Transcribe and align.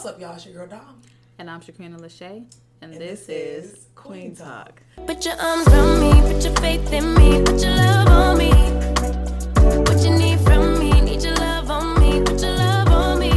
What's 0.00 0.14
up, 0.14 0.18
y'all? 0.18 0.34
It's 0.34 0.46
your 0.46 0.54
girl 0.54 0.66
Dom. 0.66 1.02
And 1.38 1.50
I'm 1.50 1.60
Shaqrina 1.60 2.00
Lachey. 2.00 2.46
And, 2.80 2.90
and 2.92 2.94
this, 2.94 3.26
this, 3.26 3.64
is 3.74 3.86
Queen 3.94 4.34
Talk. 4.34 4.80
Put 5.06 5.26
your 5.26 5.38
arms 5.38 5.68
around 5.68 6.00
me, 6.00 6.32
put 6.32 6.42
your 6.42 6.54
faith 6.56 6.90
in 6.90 7.12
me, 7.12 7.42
put 7.44 7.60
your 7.60 7.76
love 7.76 8.08
on 8.08 8.38
me. 8.38 8.48
What 9.82 10.02
you 10.02 10.16
need 10.16 10.40
from 10.40 10.78
me, 10.78 11.02
need 11.02 11.22
your 11.22 11.34
love 11.34 11.70
on 11.70 12.00
me, 12.00 12.18
put 12.22 12.40
your 12.40 12.50
love 12.50 12.88
on 12.88 13.18
me. 13.18 13.30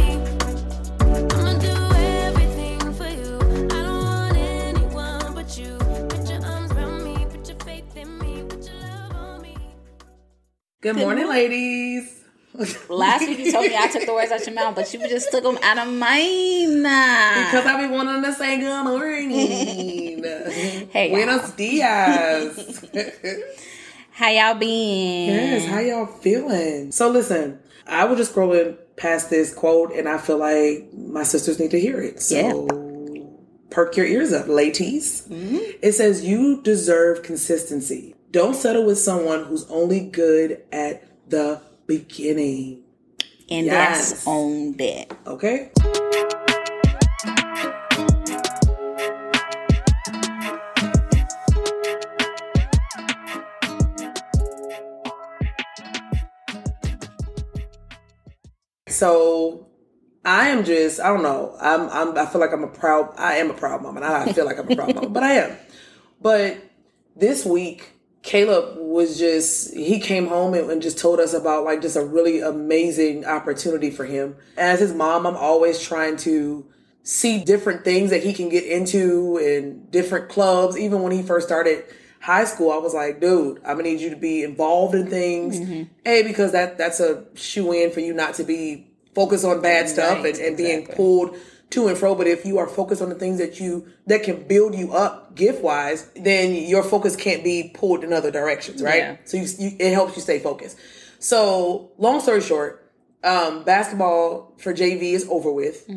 I'ma 1.34 1.58
do 1.58 1.74
everything 1.98 2.80
for 2.94 3.08
you. 3.08 3.36
I 3.70 3.82
don't 3.82 4.02
want 4.02 4.36
anyone 4.38 5.34
but 5.34 5.58
you. 5.58 5.76
Put 6.08 6.30
your 6.30 6.42
arms 6.46 6.72
around 6.72 7.04
me, 7.04 7.26
put 7.26 7.46
your 7.46 7.58
faith 7.58 7.94
in 7.94 8.18
me, 8.20 8.42
put 8.48 8.64
your 8.64 8.80
love 8.80 9.14
on 9.14 9.42
me. 9.42 9.54
Good, 10.80 10.96
morning, 10.96 11.28
ladies. 11.28 12.23
Last 12.88 13.26
week 13.26 13.40
you 13.40 13.50
told 13.50 13.66
me 13.66 13.76
I 13.76 13.88
took 13.88 14.06
the 14.06 14.14
words 14.14 14.30
out 14.30 14.46
your 14.46 14.54
mouth, 14.54 14.76
but 14.76 14.92
you 14.94 15.00
just 15.08 15.32
took 15.32 15.42
them 15.42 15.58
out 15.60 15.76
of 15.76 15.92
mine. 15.92 16.82
Because 16.82 17.66
I 17.66 17.84
be 17.84 17.92
wanting 17.92 18.22
to 18.22 18.32
say 18.32 18.60
good 18.60 18.84
morning. 18.84 20.24
Hey, 20.90 21.10
Buenos 21.10 21.50
dias. 21.52 22.84
How 24.12 24.28
y'all 24.28 24.54
been? 24.54 25.34
yes, 25.34 25.66
how 25.66 25.80
y'all 25.80 26.06
feeling? 26.06 26.92
So 26.92 27.10
listen, 27.10 27.58
I 27.88 28.04
was 28.04 28.18
just 28.18 28.32
scrolling 28.32 28.78
past 28.96 29.28
this 29.28 29.52
quote 29.52 29.92
and 29.92 30.08
I 30.08 30.18
feel 30.18 30.38
like 30.38 30.88
my 30.94 31.24
sisters 31.24 31.58
need 31.58 31.72
to 31.72 31.80
hear 31.80 32.00
it. 32.00 32.22
So 32.22 32.68
perk 33.70 33.96
your 33.96 34.06
ears 34.06 34.32
up, 34.32 34.46
ladies. 34.46 35.26
Mm-hmm. 35.26 35.58
It 35.82 35.92
says 35.92 36.24
you 36.24 36.62
deserve 36.62 37.24
consistency. 37.24 38.14
Don't 38.30 38.54
settle 38.54 38.86
with 38.86 38.98
someone 38.98 39.44
who's 39.44 39.68
only 39.68 40.06
good 40.06 40.62
at 40.70 41.02
the 41.28 41.60
beginning. 41.86 42.82
And 43.50 43.66
Yes. 43.66 44.10
that's 44.10 44.26
on 44.26 44.72
that. 44.78 45.16
Okay? 45.26 45.70
So 58.88 59.66
I 60.24 60.48
am 60.48 60.64
just 60.64 61.00
I 61.00 61.08
don't 61.08 61.22
know. 61.22 61.56
I'm 61.60 61.88
I'm 61.90 62.18
I 62.18 62.26
feel 62.26 62.40
like 62.40 62.52
I'm 62.52 62.64
a 62.64 62.68
proud 62.68 63.14
I 63.16 63.36
am 63.36 63.50
a 63.50 63.54
proud 63.54 63.82
mom 63.82 63.96
and 63.96 64.04
I 64.04 64.32
feel 64.32 64.44
like 64.44 64.58
I'm 64.58 64.70
a 64.70 64.76
proud 64.76 64.94
mom, 64.94 65.12
but 65.12 65.22
I 65.22 65.32
am. 65.32 65.56
But 66.20 66.58
this 67.16 67.44
week 67.44 67.92
Caleb 68.24 68.78
was 68.78 69.18
just 69.18 69.74
he 69.74 70.00
came 70.00 70.26
home 70.26 70.54
and, 70.54 70.70
and 70.70 70.80
just 70.80 70.98
told 70.98 71.20
us 71.20 71.34
about 71.34 71.64
like 71.64 71.82
just 71.82 71.94
a 71.94 72.02
really 72.02 72.40
amazing 72.40 73.26
opportunity 73.26 73.90
for 73.90 74.06
him. 74.06 74.34
As 74.56 74.80
his 74.80 74.94
mom, 74.94 75.26
I'm 75.26 75.36
always 75.36 75.80
trying 75.80 76.16
to 76.18 76.66
see 77.02 77.44
different 77.44 77.84
things 77.84 78.08
that 78.10 78.22
he 78.22 78.32
can 78.32 78.48
get 78.48 78.64
into 78.64 79.36
and 79.36 79.90
different 79.90 80.30
clubs. 80.30 80.78
Even 80.78 81.02
when 81.02 81.12
he 81.12 81.22
first 81.22 81.46
started 81.46 81.84
high 82.18 82.46
school, 82.46 82.72
I 82.72 82.78
was 82.78 82.94
like, 82.94 83.20
dude, 83.20 83.58
I'm 83.58 83.76
gonna 83.76 83.90
need 83.90 84.00
you 84.00 84.08
to 84.08 84.16
be 84.16 84.42
involved 84.42 84.94
in 84.94 85.10
things. 85.10 85.60
Mm-hmm. 85.60 85.82
A, 86.06 86.22
because 86.22 86.52
that 86.52 86.78
that's 86.78 87.00
a 87.00 87.26
shoe 87.34 87.72
in 87.72 87.90
for 87.90 88.00
you 88.00 88.14
not 88.14 88.34
to 88.36 88.44
be 88.44 88.86
focused 89.14 89.44
on 89.44 89.60
bad 89.60 89.86
stuff 89.90 90.24
Right, 90.24 90.34
and, 90.34 90.46
and 90.46 90.56
being 90.56 90.86
pulled 90.86 91.36
to 91.70 91.88
and 91.88 91.96
fro. 91.98 92.14
But 92.14 92.26
if 92.26 92.44
you 92.44 92.58
are 92.58 92.66
focused 92.68 93.02
on 93.02 93.08
the 93.08 93.14
things 93.14 93.38
that 93.38 93.58
you 93.60 93.86
that 94.06 94.22
can 94.22 94.46
build 94.46 94.74
you 94.74 94.92
up 94.92 95.34
gift 95.34 95.62
wise, 95.62 96.08
then 96.16 96.54
your 96.54 96.82
focus 96.82 97.16
can't 97.16 97.42
be 97.44 97.70
pulled 97.74 98.04
in 98.04 98.12
other 98.12 98.30
directions, 98.30 98.82
right? 98.82 98.98
Yeah. 98.98 99.16
So 99.24 99.36
you, 99.36 99.46
you 99.58 99.76
it 99.78 99.92
helps 99.92 100.16
you 100.16 100.22
stay 100.22 100.38
focused. 100.38 100.76
So 101.18 101.90
long 101.98 102.20
story 102.20 102.40
short, 102.42 102.90
um, 103.22 103.64
basketball 103.64 104.52
for 104.58 104.72
JV 104.74 105.12
is 105.14 105.26
over 105.30 105.50
with, 105.52 105.88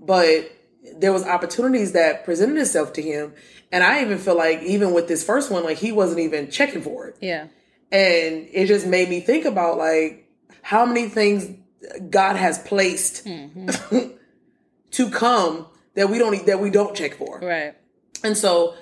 but 0.00 0.50
there 0.96 1.12
was 1.12 1.24
opportunities 1.24 1.92
that 1.92 2.24
presented 2.24 2.58
itself 2.60 2.92
to 2.94 3.02
him, 3.02 3.32
and 3.70 3.84
I 3.84 4.02
even 4.02 4.18
feel 4.18 4.36
like 4.36 4.62
even 4.62 4.92
with 4.92 5.06
this 5.06 5.22
first 5.24 5.50
one, 5.50 5.62
like 5.62 5.78
he 5.78 5.92
wasn't 5.92 6.18
even 6.20 6.50
checking 6.50 6.82
for 6.82 7.06
it, 7.06 7.16
Yeah. 7.20 7.44
and 7.92 8.48
it 8.52 8.66
just 8.66 8.86
made 8.86 9.08
me 9.08 9.20
think 9.20 9.44
about 9.44 9.78
like 9.78 10.28
how 10.62 10.84
many 10.84 11.08
things 11.08 11.48
God 12.10 12.34
has 12.36 12.58
placed 12.58 13.24
to 14.92 15.10
come 15.10 15.66
that 15.94 16.08
we 16.08 16.18
don't 16.18 16.46
that 16.46 16.60
we 16.60 16.70
don't 16.70 16.96
check 16.96 17.14
for. 17.14 17.40
Right. 17.40 17.74
And 18.24 18.36
so 18.36 18.74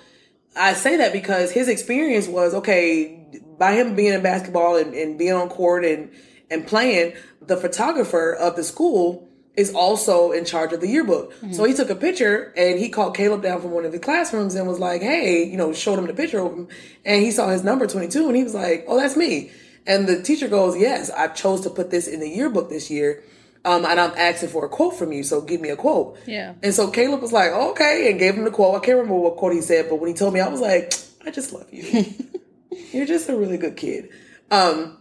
I 0.56 0.75
say 0.75 0.97
that 0.97 1.12
because 1.12 1.50
his 1.50 1.69
experience 1.69 2.28
was 2.28 2.54
okay 2.54 3.16
by 3.59 3.75
him 3.75 3.94
being 3.94 4.12
in 4.15 4.22
basketball 4.22 4.76
and, 4.76 4.94
and 4.94 5.19
being 5.19 5.32
on 5.32 5.48
court 5.48 5.84
and 5.84 6.10
and 6.50 6.66
playing. 6.66 7.15
The 7.41 7.56
photographer 7.56 8.34
of 8.34 8.56
the 8.56 8.62
school 8.62 9.28
is 9.56 9.75
also 9.75 10.31
in 10.32 10.44
charge 10.44 10.72
of 10.72 10.81
the 10.81 10.88
yearbook. 10.88 11.32
Mm-hmm. 11.34 11.53
So 11.53 11.65
he 11.65 11.75
took 11.75 11.91
a 11.91 11.97
picture 11.97 12.53
and 12.56 12.78
he 12.78 12.88
called 12.88 13.16
Caleb 13.16 13.42
down 13.42 13.60
from 13.60 13.72
one 13.72 13.84
of 13.84 13.92
the 13.92 13.98
classrooms 13.98 14.54
and 14.54 14.66
was 14.66 14.78
like, 14.78 15.03
"Hey, 15.03 15.44
you 15.44 15.56
know," 15.56 15.72
showed 15.72 15.98
him 15.98 16.06
the 16.06 16.15
picture 16.15 16.41
of 16.41 16.53
him, 16.53 16.69
and 17.04 17.22
he 17.22 17.31
saw 17.31 17.48
his 17.48 17.65
number 17.65 17.87
twenty 17.87 18.09
two, 18.09 18.27
and 18.27 18.37
he 18.37 18.44
was 18.44 18.54
like, 18.54 18.84
"Oh, 18.88 18.98
that's 18.98 19.16
me." 19.16 19.50
And 19.87 20.06
the 20.06 20.22
teacher 20.22 20.48
goes, 20.48 20.77
"Yes, 20.77 21.10
I 21.10 21.28
chose 21.28 21.62
to 21.62 21.71
put 21.71 21.91
this 21.91 22.06
in 22.06 22.21
the 22.21 22.28
yearbook 22.28 22.69
this 22.69 22.91
year." 22.91 23.22
Um, 23.65 23.84
and 23.84 24.00
I'm 24.00 24.12
asking 24.16 24.48
for 24.48 24.65
a 24.65 24.69
quote 24.69 24.97
from 24.97 25.12
you, 25.12 25.22
so 25.22 25.43
give 25.43 25.60
me 25.60 25.69
a 25.69 25.76
quote. 25.76 26.19
Yeah. 26.26 26.54
And 26.62 26.72
so 26.72 26.91
Caleb 26.91 27.21
was 27.21 27.32
like, 27.32 27.50
okay, 27.53 28.10
and 28.10 28.19
gave 28.19 28.34
him 28.34 28.44
the 28.44 28.50
quote. 28.50 28.75
I 28.75 28.84
can't 28.84 28.97
remember 28.98 29.21
what 29.21 29.37
quote 29.37 29.53
he 29.53 29.60
said, 29.60 29.88
but 29.91 29.97
when 29.97 30.09
he 30.09 30.15
told 30.15 30.32
me, 30.32 30.41
I 30.41 30.48
was 30.48 30.60
like, 30.60 30.94
I 31.26 31.31
just 31.31 31.53
love 31.53 31.66
you. 31.71 32.06
You're 32.93 33.06
just 33.06 33.28
a 33.28 33.37
really 33.37 33.59
good 33.59 33.76
kid. 33.76 34.09
Um, 34.50 34.97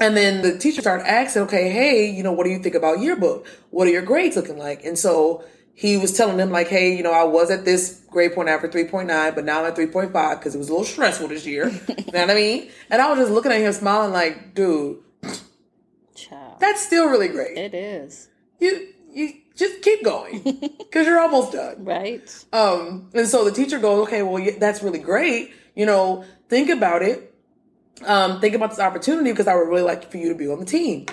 and 0.00 0.16
then 0.16 0.42
the 0.42 0.58
teacher 0.58 0.80
started 0.80 1.08
asking, 1.08 1.42
okay, 1.42 1.70
hey, 1.70 2.10
you 2.10 2.22
know, 2.22 2.32
what 2.32 2.44
do 2.44 2.50
you 2.50 2.58
think 2.58 2.74
about 2.74 3.00
yearbook? 3.00 3.46
What 3.70 3.88
are 3.88 3.90
your 3.90 4.02
grades 4.02 4.36
looking 4.36 4.58
like? 4.58 4.84
And 4.84 4.98
so 4.98 5.44
he 5.74 5.96
was 5.96 6.16
telling 6.16 6.36
them 6.36 6.50
like, 6.50 6.68
hey, 6.68 6.96
you 6.96 7.02
know, 7.02 7.12
I 7.12 7.24
was 7.24 7.50
at 7.50 7.64
this 7.64 8.04
grade 8.10 8.34
point 8.34 8.48
after 8.48 8.68
3.9, 8.68 9.34
but 9.34 9.44
now 9.44 9.60
I'm 9.60 9.66
at 9.66 9.76
3.5 9.76 10.38
because 10.38 10.54
it 10.54 10.58
was 10.58 10.68
a 10.68 10.72
little 10.72 10.84
stressful 10.84 11.28
this 11.28 11.46
year. 11.46 11.68
you 11.88 12.12
know 12.12 12.20
what 12.20 12.30
I 12.30 12.34
mean? 12.34 12.70
And 12.90 13.00
I 13.00 13.08
was 13.10 13.18
just 13.18 13.32
looking 13.32 13.52
at 13.52 13.60
him 13.60 13.72
smiling 13.72 14.12
like, 14.12 14.54
dude, 14.54 14.98
That's 16.60 16.84
still 16.84 17.08
really 17.08 17.28
great. 17.28 17.56
It 17.56 17.74
is. 17.74 18.28
You, 18.58 18.88
you 19.12 19.32
just 19.56 19.82
keep 19.82 20.04
going 20.04 20.40
because 20.78 21.06
you're 21.06 21.20
almost 21.20 21.52
done. 21.52 21.84
Right. 21.84 22.44
Um, 22.52 23.10
and 23.14 23.26
so 23.28 23.44
the 23.44 23.52
teacher 23.52 23.78
goes, 23.78 24.06
okay, 24.06 24.22
well, 24.22 24.38
yeah, 24.40 24.52
that's 24.58 24.82
really 24.82 24.98
great. 24.98 25.52
You 25.74 25.86
know, 25.86 26.24
think 26.48 26.70
about 26.70 27.02
it. 27.02 27.34
Um, 28.04 28.40
think 28.40 28.54
about 28.54 28.70
this 28.70 28.80
opportunity 28.80 29.30
because 29.30 29.46
I 29.46 29.54
would 29.54 29.68
really 29.68 29.82
like 29.82 30.10
for 30.10 30.16
you 30.16 30.28
to 30.30 30.34
be 30.34 30.48
on 30.48 30.58
the 30.58 30.64
team. 30.66 31.06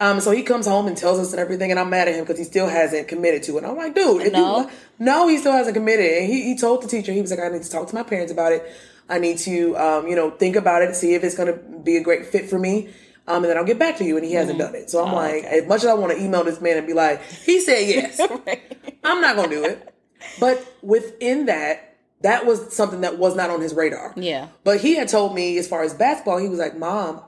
Um, 0.00 0.20
so 0.20 0.32
he 0.32 0.42
comes 0.42 0.66
home 0.66 0.88
and 0.88 0.96
tells 0.96 1.20
us 1.20 1.32
and 1.32 1.40
everything, 1.40 1.70
and 1.70 1.78
I'm 1.78 1.88
mad 1.88 2.08
at 2.08 2.14
him 2.14 2.24
because 2.24 2.38
he 2.38 2.44
still 2.44 2.66
hasn't 2.66 3.06
committed 3.06 3.44
to 3.44 3.58
it. 3.58 3.64
I'm 3.64 3.76
like, 3.76 3.94
dude, 3.94 4.22
if 4.22 4.32
No. 4.32 4.62
you, 4.62 4.70
no, 4.98 5.28
he 5.28 5.38
still 5.38 5.52
hasn't 5.52 5.74
committed. 5.76 6.04
And 6.22 6.26
he, 6.26 6.42
he 6.42 6.58
told 6.58 6.82
the 6.82 6.88
teacher, 6.88 7.12
he 7.12 7.20
was 7.20 7.30
like, 7.30 7.38
I 7.40 7.48
need 7.48 7.62
to 7.62 7.70
talk 7.70 7.88
to 7.88 7.94
my 7.94 8.02
parents 8.02 8.32
about 8.32 8.52
it. 8.52 8.64
I 9.08 9.18
need 9.20 9.38
to, 9.38 9.76
um, 9.76 10.08
you 10.08 10.16
know, 10.16 10.30
think 10.32 10.56
about 10.56 10.82
it, 10.82 10.96
see 10.96 11.14
if 11.14 11.22
it's 11.22 11.36
going 11.36 11.52
to 11.52 11.58
be 11.84 11.96
a 11.96 12.02
great 12.02 12.26
fit 12.26 12.50
for 12.50 12.58
me. 12.58 12.88
Um, 13.26 13.36
and 13.36 13.46
then 13.46 13.56
I'll 13.56 13.64
get 13.64 13.78
back 13.78 13.96
to 13.98 14.04
you. 14.04 14.16
And 14.16 14.24
he 14.24 14.32
hasn't 14.32 14.58
done 14.58 14.74
it. 14.74 14.90
So 14.90 15.04
I'm 15.04 15.14
like, 15.14 15.44
as 15.44 15.66
much 15.66 15.82
as 15.82 15.86
I 15.86 15.94
want 15.94 16.12
to 16.12 16.22
email 16.22 16.44
this 16.44 16.60
man 16.60 16.76
and 16.76 16.86
be 16.86 16.92
like, 16.92 17.22
he 17.22 17.60
said 17.60 17.80
yes. 17.88 18.20
I'm 19.04 19.20
not 19.20 19.36
gonna 19.36 19.48
do 19.48 19.64
it. 19.64 19.94
But 20.40 20.66
within 20.82 21.46
that, 21.46 21.96
that 22.20 22.46
was 22.46 22.74
something 22.74 23.02
that 23.02 23.18
was 23.18 23.36
not 23.36 23.50
on 23.50 23.60
his 23.60 23.74
radar. 23.74 24.12
Yeah. 24.16 24.48
But 24.62 24.80
he 24.80 24.94
had 24.96 25.08
told 25.08 25.34
me 25.34 25.58
as 25.58 25.68
far 25.68 25.82
as 25.82 25.94
basketball, 25.94 26.38
he 26.38 26.48
was 26.48 26.58
like, 26.58 26.76
Mom, 26.76 27.22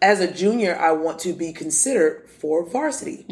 as 0.00 0.20
a 0.20 0.32
junior, 0.32 0.76
I 0.76 0.92
want 0.92 1.20
to 1.20 1.32
be 1.32 1.52
considered 1.52 2.28
for 2.28 2.68
varsity. 2.68 3.24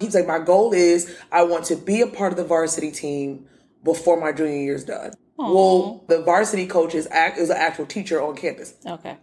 He's 0.00 0.14
like, 0.14 0.26
My 0.26 0.40
goal 0.40 0.72
is 0.72 1.16
I 1.30 1.44
want 1.44 1.64
to 1.66 1.76
be 1.76 2.00
a 2.00 2.06
part 2.06 2.32
of 2.32 2.36
the 2.36 2.44
varsity 2.44 2.90
team 2.90 3.46
before 3.84 4.20
my 4.20 4.32
junior 4.32 4.56
year's 4.56 4.84
done. 4.84 5.12
Well, 5.38 6.04
the 6.08 6.22
varsity 6.22 6.66
coach 6.66 6.94
is, 6.94 7.06
act, 7.10 7.38
is 7.38 7.50
an 7.50 7.58
actual 7.58 7.86
teacher 7.86 8.22
on 8.22 8.34
campus. 8.36 8.74
Okay. 8.86 9.16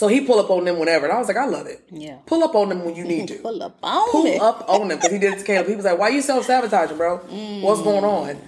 So 0.00 0.08
he 0.08 0.22
pull 0.22 0.38
up 0.38 0.48
on 0.48 0.64
them 0.64 0.78
whenever. 0.78 1.04
And 1.04 1.12
I 1.14 1.18
was 1.18 1.28
like, 1.28 1.36
I 1.36 1.44
love 1.44 1.66
it. 1.66 1.82
Yeah. 1.90 2.16
Pull 2.24 2.42
up 2.42 2.54
on 2.54 2.70
them 2.70 2.86
when 2.86 2.96
you 2.96 3.04
need 3.04 3.28
to 3.32 3.34
Pull 3.34 3.62
up 3.62 3.76
on 3.82 4.10
pull 4.10 4.24
it. 4.24 4.40
up 4.40 4.66
on 4.66 4.88
them 4.88 4.96
because 4.96 5.12
he 5.12 5.18
did 5.18 5.34
it 5.34 5.40
to 5.40 5.44
Caleb. 5.44 5.66
He 5.68 5.76
was 5.76 5.84
like, 5.84 5.98
"Why 5.98 6.08
you 6.08 6.22
self 6.22 6.46
sabotaging, 6.46 6.96
bro? 6.96 7.18
What's 7.60 7.82
going 7.82 8.04
on?" 8.04 8.40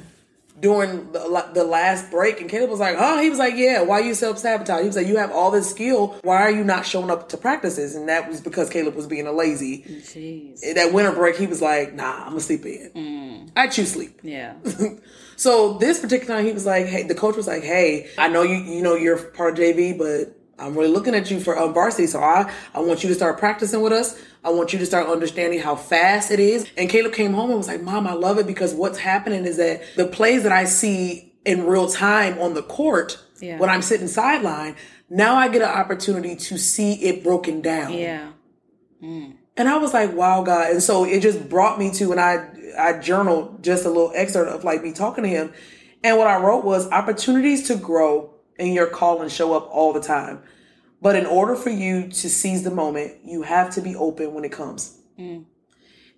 During 0.58 1.12
the, 1.12 1.50
the 1.52 1.64
last 1.64 2.10
break, 2.10 2.40
and 2.40 2.48
Caleb 2.48 2.70
was 2.70 2.80
like, 2.80 2.96
"Oh," 2.98 3.20
he 3.20 3.28
was 3.28 3.38
like, 3.38 3.54
"Yeah, 3.56 3.82
why 3.82 3.98
you 3.98 4.14
self 4.14 4.38
sabotage?" 4.38 4.80
He 4.80 4.86
was 4.86 4.96
like, 4.96 5.06
"You 5.08 5.18
have 5.18 5.30
all 5.30 5.50
this 5.50 5.68
skill. 5.68 6.16
Why 6.22 6.36
are 6.40 6.50
you 6.50 6.64
not 6.64 6.86
showing 6.86 7.10
up 7.10 7.28
to 7.30 7.36
practices?" 7.36 7.94
And 7.96 8.08
that 8.08 8.30
was 8.30 8.40
because 8.40 8.70
Caleb 8.70 8.94
was 8.94 9.06
being 9.06 9.26
a 9.26 9.32
lazy. 9.32 9.82
Jeez. 9.82 10.60
That 10.74 10.94
winter 10.94 11.12
break, 11.12 11.36
he 11.36 11.46
was 11.46 11.60
like, 11.60 11.92
"Nah, 11.92 12.22
I'm 12.22 12.28
gonna 12.28 12.40
sleep 12.40 12.64
in. 12.64 12.90
Mm. 12.94 13.50
I 13.56 13.66
choose 13.66 13.92
sleep." 13.92 14.20
Yeah. 14.22 14.54
So 15.36 15.72
this 15.78 15.98
particular 15.98 16.36
time, 16.36 16.46
he 16.46 16.52
was 16.52 16.64
like, 16.64 16.86
"Hey," 16.86 17.02
the 17.02 17.14
coach 17.16 17.36
was 17.36 17.46
like, 17.48 17.62
"Hey, 17.64 18.08
I 18.16 18.28
know 18.28 18.42
you, 18.42 18.54
you 18.56 18.80
know, 18.80 18.94
you're 18.94 19.18
part 19.18 19.54
of 19.54 19.58
JV, 19.58 19.98
but 19.98 20.36
I'm 20.58 20.74
really 20.76 20.90
looking 20.92 21.14
at 21.14 21.30
you 21.30 21.40
for 21.40 21.58
um, 21.58 21.72
varsity. 21.74 22.06
So 22.06 22.20
I, 22.20 22.50
I 22.74 22.80
want 22.80 23.02
you 23.02 23.08
to 23.08 23.14
start 23.14 23.38
practicing 23.38 23.80
with 23.80 23.92
us. 23.92 24.20
I 24.44 24.50
want 24.50 24.72
you 24.72 24.78
to 24.78 24.86
start 24.86 25.06
understanding 25.08 25.60
how 25.60 25.76
fast 25.76 26.30
it 26.30 26.40
is." 26.40 26.66
And 26.76 26.88
Caleb 26.88 27.12
came 27.14 27.32
home 27.32 27.50
and 27.50 27.58
was 27.58 27.68
like, 27.68 27.82
"Mom, 27.82 28.06
I 28.06 28.12
love 28.12 28.38
it 28.38 28.46
because 28.46 28.74
what's 28.74 28.98
happening 28.98 29.44
is 29.44 29.56
that 29.56 29.82
the 29.96 30.06
plays 30.06 30.42
that 30.44 30.52
I 30.52 30.64
see 30.64 31.32
in 31.44 31.66
real 31.66 31.88
time 31.88 32.38
on 32.38 32.54
the 32.54 32.62
court 32.62 33.18
Yeah. 33.40 33.58
when 33.58 33.68
I'm 33.70 33.82
sitting 33.82 34.06
sideline, 34.08 34.76
now 35.10 35.34
I 35.34 35.48
get 35.48 35.62
an 35.62 35.68
opportunity 35.68 36.36
to 36.36 36.58
see 36.58 36.92
it 37.02 37.24
broken 37.24 37.60
down." 37.60 37.92
Yeah. 37.94 38.28
And 39.56 39.68
I 39.68 39.76
was 39.78 39.92
like, 39.92 40.14
wow, 40.14 40.42
God. 40.42 40.70
And 40.70 40.82
so 40.82 41.04
it 41.04 41.20
just 41.20 41.48
brought 41.48 41.78
me 41.78 41.90
to, 41.92 42.12
and 42.12 42.20
I, 42.20 42.48
I 42.78 42.98
journaled 42.98 43.62
just 43.62 43.84
a 43.84 43.88
little 43.88 44.12
excerpt 44.14 44.50
of 44.50 44.64
like 44.64 44.82
me 44.82 44.92
talking 44.92 45.24
to 45.24 45.28
him, 45.30 45.52
and 46.04 46.16
what 46.18 46.26
I 46.26 46.36
wrote 46.40 46.64
was 46.64 46.88
opportunities 46.90 47.66
to 47.68 47.74
grow 47.76 48.30
in 48.58 48.72
your 48.72 48.86
call 48.86 49.22
and 49.22 49.30
show 49.30 49.54
up 49.54 49.68
all 49.70 49.92
the 49.92 50.00
time. 50.00 50.42
But 51.00 51.16
in 51.16 51.26
order 51.26 51.56
for 51.56 51.70
you 51.70 52.08
to 52.08 52.30
seize 52.30 52.62
the 52.62 52.70
moment, 52.70 53.14
you 53.24 53.42
have 53.42 53.70
to 53.74 53.80
be 53.80 53.96
open 53.96 54.34
when 54.34 54.44
it 54.44 54.52
comes. 54.52 54.98
Mm. 55.18 55.44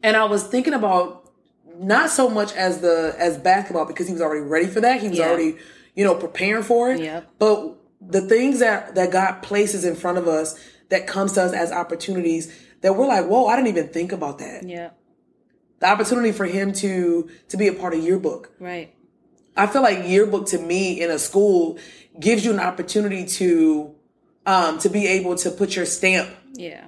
And 0.02 0.16
I 0.16 0.24
was 0.24 0.44
thinking 0.46 0.74
about 0.74 1.32
not 1.78 2.10
so 2.10 2.28
much 2.28 2.52
as 2.54 2.80
the 2.80 3.14
as 3.18 3.38
basketball 3.38 3.86
because 3.86 4.06
he 4.06 4.12
was 4.12 4.22
already 4.22 4.42
ready 4.42 4.66
for 4.66 4.80
that. 4.80 5.00
He 5.00 5.08
was 5.08 5.18
Yeah. 5.18 5.28
already, 5.28 5.56
you 5.94 6.04
know, 6.04 6.14
preparing 6.14 6.62
for 6.62 6.90
it. 6.90 7.00
Yep. 7.00 7.26
But 7.38 7.76
the 8.00 8.20
things 8.20 8.58
that 8.58 8.94
that 8.94 9.10
God 9.10 9.42
places 9.42 9.84
in 9.84 9.96
front 9.96 10.18
of 10.18 10.28
us 10.28 10.54
that 10.90 11.06
comes 11.06 11.32
to 11.32 11.42
us 11.42 11.52
as 11.54 11.72
opportunities 11.72 12.52
that 12.82 12.94
we're 12.94 13.06
like, 13.06 13.26
whoa, 13.26 13.46
I 13.46 13.56
didn't 13.56 13.68
even 13.68 13.88
think 13.88 14.12
about 14.12 14.38
that. 14.38 14.64
Yeah. 14.68 14.90
The 15.80 15.86
opportunity 15.86 16.32
for 16.32 16.44
him 16.44 16.72
to 16.74 17.28
to 17.48 17.56
be 17.56 17.68
a 17.68 17.72
part 17.72 17.94
of 17.94 18.00
yearbook. 18.04 18.52
Right. 18.60 18.94
I 19.56 19.66
feel 19.66 19.82
like 19.82 20.06
yearbook 20.06 20.46
to 20.48 20.58
me 20.58 21.00
in 21.00 21.10
a 21.10 21.18
school 21.18 21.78
gives 22.20 22.44
you 22.44 22.52
an 22.52 22.60
opportunity 22.60 23.24
to 23.26 23.94
um 24.46 24.78
to 24.78 24.88
be 24.88 25.06
able 25.06 25.34
to 25.36 25.50
put 25.50 25.74
your 25.76 25.86
stamp 25.86 26.28
Yeah. 26.54 26.84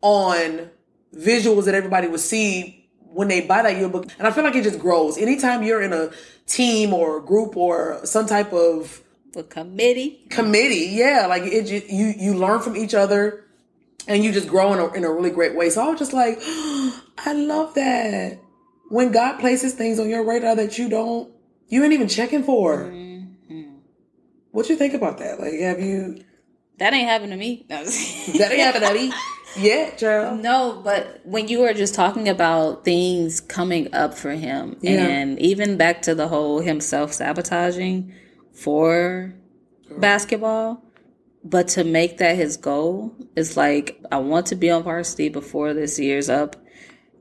on 0.00 0.70
visuals 1.14 1.64
that 1.66 1.74
everybody 1.74 2.08
would 2.08 2.20
see 2.20 2.88
when 3.12 3.28
they 3.28 3.40
buy 3.42 3.62
that 3.62 3.76
yearbook. 3.78 4.06
And 4.18 4.26
I 4.26 4.32
feel 4.32 4.42
like 4.44 4.56
it 4.56 4.64
just 4.64 4.78
grows. 4.80 5.16
Anytime 5.16 5.62
you're 5.62 5.80
in 5.82 5.92
a 5.92 6.10
team 6.46 6.92
or 6.92 7.18
a 7.18 7.22
group 7.22 7.56
or 7.56 8.00
some 8.04 8.26
type 8.26 8.52
of 8.52 9.02
With 9.34 9.48
committee. 9.50 10.26
committee, 10.30 10.88
yeah, 10.92 11.26
like 11.26 11.44
it 11.44 11.64
just, 11.66 11.88
you 11.90 12.12
you 12.18 12.34
learn 12.34 12.60
from 12.60 12.76
each 12.76 12.94
other 12.94 13.44
and 14.08 14.22
you 14.24 14.32
just 14.32 14.48
grow 14.48 14.72
in 14.74 14.78
a, 14.80 14.92
in 14.92 15.04
a 15.04 15.10
really 15.12 15.30
great 15.30 15.54
way. 15.54 15.70
So 15.70 15.82
I 15.82 15.88
was 15.88 15.98
just 15.98 16.12
like, 16.12 16.38
I 17.18 17.32
love 17.32 17.74
that. 17.74 18.38
When 18.90 19.12
God 19.12 19.38
places 19.38 19.72
things 19.74 19.98
on 19.98 20.08
your 20.10 20.24
radar 20.24 20.56
that 20.56 20.76
you 20.78 20.88
don't 20.88 21.30
you 21.68 21.82
ain't 21.82 21.92
even 21.94 22.08
checking 22.08 22.42
for. 22.42 22.92
What 24.54 24.68
you 24.68 24.76
think 24.76 24.94
about 24.94 25.18
that? 25.18 25.40
Like 25.40 25.54
have 25.54 25.80
you 25.80 26.22
That 26.78 26.94
ain't 26.94 27.08
happened 27.08 27.32
to 27.32 27.36
me. 27.36 27.66
That 27.68 28.52
ain't 28.52 28.60
happened 28.60 28.84
to 28.84 28.94
me 28.94 29.12
yet, 29.56 29.98
child. 29.98 30.40
No, 30.42 30.80
but 30.84 31.20
when 31.24 31.48
you 31.48 31.58
were 31.58 31.74
just 31.74 31.92
talking 31.92 32.28
about 32.28 32.84
things 32.84 33.40
coming 33.40 33.92
up 33.92 34.14
for 34.14 34.30
him, 34.30 34.76
Yeah. 34.80 35.04
and 35.06 35.40
even 35.40 35.76
back 35.76 36.02
to 36.02 36.14
the 36.14 36.28
whole 36.28 36.60
himself 36.60 37.12
sabotaging 37.12 38.14
for 38.52 39.34
basketball, 39.98 40.84
but 41.42 41.66
to 41.68 41.82
make 41.82 42.18
that 42.18 42.36
his 42.36 42.56
goal 42.56 43.12
is 43.34 43.56
like, 43.56 44.00
I 44.12 44.18
want 44.18 44.46
to 44.46 44.54
be 44.54 44.70
on 44.70 44.84
varsity 44.84 45.30
before 45.30 45.74
this 45.74 45.98
year's 45.98 46.28
up. 46.30 46.54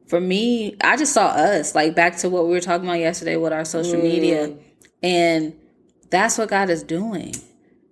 For 0.06 0.21
me, 0.21 0.77
I 0.83 0.97
just 0.97 1.13
saw 1.13 1.29
us, 1.29 1.74
like 1.74 1.95
back 1.95 2.18
to 2.18 2.29
what 2.29 2.45
we 2.45 2.51
were 2.51 2.62
talking 2.62 2.88
about 2.88 3.00
yesterday 3.00 3.38
with 3.38 3.53
our 3.53 3.65
social 3.65 4.00
media. 4.00 4.50
Mm. 4.50 4.59
And 5.01 5.53
that's 6.13 6.38
what 6.38 6.50
God 6.50 6.69
is 6.69 6.83
doing. 6.83 7.33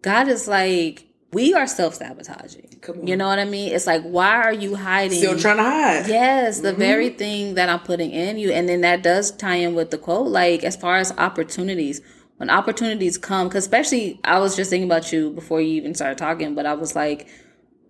God 0.03 0.27
is 0.27 0.47
like, 0.47 1.07
we 1.33 1.55
are 1.55 1.65
self 1.65 1.95
sabotaging. 1.95 2.69
You 3.03 3.15
know 3.15 3.27
what 3.27 3.39
I 3.39 3.45
mean? 3.45 3.73
It's 3.73 3.87
like, 3.87 4.03
why 4.03 4.35
are 4.35 4.53
you 4.53 4.75
hiding? 4.75 5.17
Still 5.17 5.39
trying 5.39 5.57
to 5.57 5.63
hide. 5.63 6.07
Yes, 6.07 6.59
the 6.59 6.69
mm-hmm. 6.69 6.79
very 6.79 7.09
thing 7.09 7.55
that 7.55 7.67
I'm 7.67 7.79
putting 7.79 8.11
in 8.11 8.37
you. 8.37 8.51
And 8.51 8.69
then 8.69 8.81
that 8.81 9.01
does 9.01 9.31
tie 9.31 9.55
in 9.55 9.73
with 9.73 9.89
the 9.89 9.97
quote, 9.97 10.27
like 10.27 10.63
as 10.63 10.75
far 10.75 10.97
as 10.97 11.11
opportunities. 11.17 12.01
When 12.37 12.49
opportunities 12.49 13.17
come, 13.17 13.47
because 13.47 13.63
especially 13.63 14.19
I 14.23 14.39
was 14.39 14.55
just 14.55 14.69
thinking 14.69 14.89
about 14.89 15.11
you 15.11 15.31
before 15.31 15.61
you 15.61 15.73
even 15.73 15.93
started 15.93 16.17
talking, 16.17 16.55
but 16.55 16.65
I 16.65 16.73
was 16.73 16.95
like, 16.95 17.27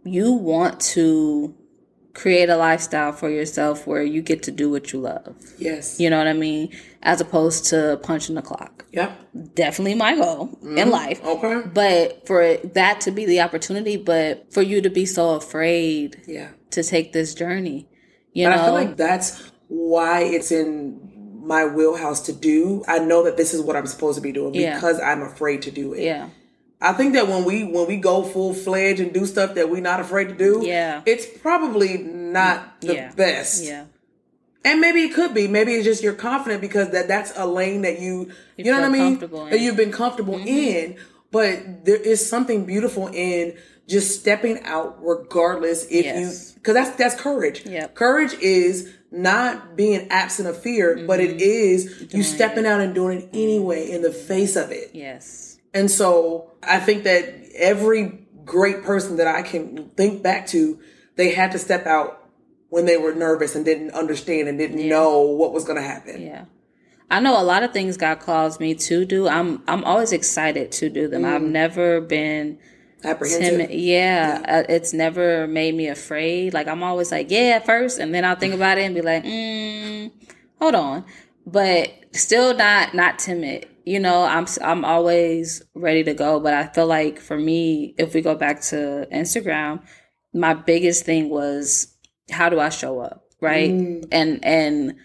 you 0.04 0.34
want 0.34 0.80
to 0.82 1.56
create 2.14 2.50
a 2.50 2.58
lifestyle 2.58 3.14
for 3.14 3.30
yourself 3.30 3.88
where 3.88 4.04
you 4.04 4.22
get 4.22 4.44
to 4.44 4.52
do 4.52 4.70
what 4.70 4.92
you 4.92 5.00
love. 5.00 5.36
Yes. 5.58 6.00
You 6.00 6.10
know 6.10 6.18
what 6.18 6.28
I 6.28 6.34
mean? 6.34 6.76
As 7.02 7.22
opposed 7.22 7.66
to 7.68 8.00
punching 8.04 8.36
the 8.36 8.42
clock. 8.42 8.86
Yep. 8.92 9.56
Definitely 9.56 9.96
my 9.96 10.16
goal 10.16 10.58
in 10.62 10.70
mm-hmm. 10.70 10.90
life. 10.90 11.24
Okay. 11.24 11.62
But 11.74 12.28
for 12.28 12.58
that 12.58 13.02
to 13.02 13.12
be 13.12 13.26
the 13.26 13.42
opportunity, 13.42 13.96
but 13.98 14.52
for 14.54 14.62
you 14.62 14.82
to 14.82 14.90
be 14.90 15.06
so 15.06 15.36
afraid 15.36 16.22
Yeah. 16.28 16.50
to 16.72 16.84
take 16.84 17.14
this 17.14 17.34
journey. 17.34 17.88
You 18.34 18.48
And 18.48 18.56
know, 18.56 18.62
I 18.62 18.66
feel 18.66 18.74
like 18.74 18.98
that's 18.98 19.52
why 19.68 20.22
it's 20.24 20.52
in 20.52 21.00
my 21.44 21.66
wheelhouse 21.66 22.22
to 22.22 22.34
do. 22.34 22.84
I 22.88 23.00
know 23.00 23.24
that 23.24 23.38
this 23.38 23.54
is 23.54 23.62
what 23.62 23.76
I'm 23.76 23.88
supposed 23.88 24.18
to 24.18 24.22
be 24.22 24.32
doing 24.32 24.54
Yeah. 24.54 24.76
because 24.76 25.00
I'm 25.00 25.22
afraid 25.22 25.62
to 25.64 25.72
do 25.72 25.94
it. 25.94 26.04
yeah, 26.04 26.30
I 26.82 26.94
think 26.94 27.14
that 27.14 27.28
when 27.28 27.44
we 27.46 27.64
when 27.64 27.88
we 27.88 27.98
go 27.98 28.24
full 28.24 28.54
fledged 28.54 29.00
and 29.00 29.14
do 29.14 29.26
stuff 29.26 29.54
that 29.56 29.70
we're 29.70 29.82
not 29.82 30.00
afraid 30.00 30.30
to 30.30 30.36
do, 30.36 30.62
Yeah. 30.66 31.02
it's 31.06 31.26
probably 31.26 31.98
not 32.00 32.82
the 32.82 32.96
yeah, 32.96 33.12
best. 33.14 33.64
Yeah, 33.64 33.86
And 34.66 34.82
maybe 34.82 35.02
it 35.04 35.14
could 35.14 35.34
be. 35.34 35.48
Maybe 35.48 35.74
it's 35.74 35.86
just 35.86 36.02
you're 36.04 36.14
confident 36.14 36.60
because 36.62 36.90
that 36.92 37.08
that's 37.08 37.34
a 37.36 37.46
lane 37.46 37.84
that 37.84 38.00
you 38.00 38.32
you, 38.58 38.66
know 38.66 38.80
what 38.80 38.84
I 38.86 38.90
mean 38.90 39.20
that. 39.20 39.30
Mm-hmm. 39.32 39.56
you've 39.64 39.76
been 39.78 39.92
comfortable 39.92 40.40
in. 40.44 40.98
But 41.32 41.86
there 41.86 41.96
is 42.02 42.28
something 42.28 42.66
beautiful 42.66 43.08
in 43.08 43.56
just 43.88 44.20
stepping 44.20 44.64
out 44.64 44.98
regardless 45.02 45.86
if 45.86 46.06
Yes. 46.06 46.18
you 46.50 46.56
because 46.56 46.74
that's 46.74 46.90
that's 46.98 47.16
courage. 47.16 47.64
Yeah, 47.66 47.88
Courage 47.88 48.34
is 48.42 48.90
not 49.12 49.76
being 49.76 50.08
absent 50.10 50.48
of 50.48 50.62
fear, 50.62 51.04
but 51.08 51.20
Mm-hmm. 51.20 51.36
it 51.36 51.42
is 51.42 52.08
you 52.14 52.24
stepping 52.24 52.66
out 52.66 52.82
and 52.82 52.94
doing 52.96 53.22
it 53.22 53.30
anyway 53.34 53.90
in 53.92 54.02
the 54.02 54.12
face 54.12 54.56
of 54.56 54.72
it. 54.72 54.92
yes, 54.94 55.51
And 55.74 55.90
so 55.90 56.52
I 56.64 56.80
think 56.80 57.04
that 57.04 57.24
every 57.56 58.26
great 58.46 58.84
person 58.84 59.18
that 59.18 59.28
I 59.28 59.42
can 59.42 59.90
think 59.92 60.22
back 60.24 60.48
to, 60.48 60.80
they 61.16 61.34
had 61.34 61.52
to 61.54 61.60
step 61.60 61.86
out 61.86 62.28
when 62.70 62.86
they 62.86 62.98
were 62.98 63.14
nervous 63.14 63.56
and 63.56 63.64
didn't 63.66 63.92
understand 63.92 64.48
and 64.48 64.58
didn't 64.58 64.88
know 64.88 65.20
what 65.22 65.54
was 65.54 65.64
going 65.66 65.78
to 65.82 65.88
happen. 65.88 66.22
yeah. 66.22 66.46
I 67.10 67.20
know 67.20 67.38
a 67.40 67.44
lot 67.44 67.64
of 67.64 67.74
things 67.74 67.98
God 67.98 68.22
calls 68.22 68.58
me 68.62 68.74
to 68.74 69.04
do. 69.04 69.28
I'm 69.28 69.62
I'm 69.68 69.84
always 69.84 70.14
excited 70.14 70.72
to 70.74 70.90
do 70.90 71.10
them. 71.10 71.26
I've 71.26 71.42
never 71.42 72.00
been 72.00 72.58
Apprehensive. 73.04 73.50
timid. 73.68 73.72
Yeah, 73.72 74.42
Uh, 74.48 74.64
it's 74.70 74.94
never 74.94 75.46
made 75.46 75.76
me 75.76 75.90
afraid. 75.90 76.54
Like 76.54 76.70
I'm 76.70 76.84
always 76.84 77.12
like, 77.12 77.30
yeah, 77.30 77.60
first, 77.60 78.00
and 78.00 78.16
then 78.16 78.24
I'll 78.24 78.38
think 78.38 78.54
about 78.54 78.78
it 78.78 78.84
and 78.84 78.96
be 78.96 79.02
like, 79.02 79.26
mm, 79.26 80.10
hold 80.58 80.74
on, 80.74 81.04
but 81.46 81.92
still 82.14 82.56
not 82.56 82.94
not 82.94 83.20
timid. 83.20 83.68
You 83.86 84.00
know, 84.00 84.24
I'm 84.24 84.46
I'm 84.62 84.86
always 84.86 85.64
ready 85.74 86.04
to 86.04 86.14
go. 86.14 86.40
But 86.40 86.54
I 86.54 86.68
feel 86.68 86.88
like 86.88 87.20
for 87.20 87.38
me, 87.38 87.96
if 87.98 88.14
we 88.14 88.22
go 88.22 88.36
back 88.36 88.62
to 88.64 89.08
Instagram, 89.12 89.84
my 90.34 90.54
biggest 90.54 91.06
thing 91.06 91.30
was 91.30 91.96
how 92.32 92.50
do 92.50 92.60
I 92.60 92.70
show 92.70 93.00
up, 93.00 93.26
right? 93.42 93.72
Mm. 93.72 94.08
And 94.12 94.46
and 94.46 94.96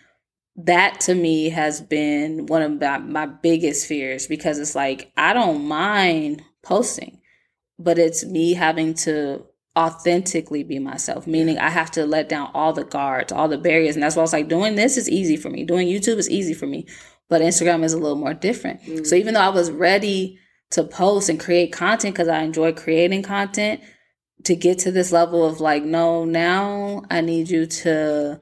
that 0.56 1.00
to 1.00 1.14
me 1.14 1.50
has 1.50 1.80
been 1.80 2.46
one 2.46 2.62
of 2.62 2.80
my, 2.80 2.98
my 2.98 3.26
biggest 3.26 3.86
fears 3.86 4.26
because 4.26 4.58
it's 4.58 4.74
like 4.74 5.12
I 5.16 5.32
don't 5.32 5.66
mind 5.66 6.42
posting, 6.62 7.20
but 7.78 7.98
it's 7.98 8.24
me 8.24 8.54
having 8.54 8.94
to 8.94 9.44
authentically 9.76 10.62
be 10.62 10.78
myself, 10.78 11.26
meaning 11.26 11.58
I 11.58 11.68
have 11.68 11.90
to 11.92 12.06
let 12.06 12.28
down 12.28 12.50
all 12.54 12.72
the 12.72 12.84
guards, 12.84 13.30
all 13.30 13.46
the 13.46 13.58
barriers. 13.58 13.94
And 13.94 14.02
that's 14.02 14.16
why 14.16 14.20
I 14.20 14.24
was 14.24 14.32
like, 14.32 14.48
doing 14.48 14.74
this 14.74 14.96
is 14.96 15.10
easy 15.10 15.36
for 15.36 15.50
me. 15.50 15.64
Doing 15.64 15.86
YouTube 15.86 16.16
is 16.16 16.30
easy 16.30 16.54
for 16.54 16.66
me, 16.66 16.86
but 17.28 17.42
Instagram 17.42 17.84
is 17.84 17.92
a 17.92 17.98
little 17.98 18.16
more 18.16 18.34
different. 18.34 19.06
So 19.06 19.16
even 19.16 19.34
though 19.34 19.40
I 19.40 19.48
was 19.48 19.70
ready 19.70 20.38
to 20.70 20.84
post 20.84 21.28
and 21.28 21.38
create 21.40 21.72
content 21.72 22.14
because 22.14 22.28
I 22.28 22.42
enjoy 22.42 22.72
creating 22.72 23.22
content, 23.22 23.80
to 24.44 24.54
get 24.54 24.78
to 24.80 24.92
this 24.92 25.12
level 25.12 25.44
of 25.44 25.60
like, 25.60 25.82
no, 25.82 26.24
now 26.24 27.02
I 27.10 27.20
need 27.20 27.48
you 27.50 27.66
to 27.66 28.40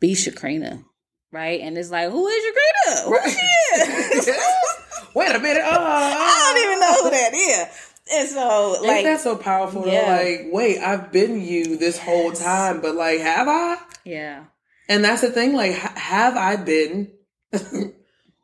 be 0.00 0.12
Shaqrina. 0.14 0.84
Right? 1.32 1.60
And 1.60 1.76
it's 1.78 1.90
like, 1.90 2.10
who 2.10 2.26
is 2.26 2.44
Shaqrina? 2.44 3.04
Who 3.04 3.30
she 3.30 4.20
is? 4.20 4.28
Wait 5.14 5.34
a 5.34 5.38
minute. 5.38 5.62
Uh, 5.62 5.68
I 5.80 6.52
don't 6.54 6.66
even 6.66 6.80
know 6.80 7.02
who 7.02 7.10
that 7.10 7.34
is. 7.34 7.92
And 8.12 8.28
so, 8.28 8.76
like, 8.82 9.04
that 9.04 9.20
so 9.20 9.36
powerful? 9.36 9.86
Yeah. 9.86 10.16
Like, 10.16 10.46
wait, 10.52 10.78
I've 10.78 11.10
been 11.10 11.40
you 11.40 11.76
this 11.76 11.98
whole 11.98 12.30
time, 12.30 12.80
but 12.80 12.94
like, 12.94 13.18
have 13.18 13.48
I? 13.48 13.78
yeah, 14.04 14.44
And 14.88 15.04
that's 15.04 15.22
the 15.22 15.30
thing. 15.30 15.54
Like, 15.54 15.76
ha- 15.76 15.94
have 15.96 16.36
I 16.36 16.54
been 16.54 17.10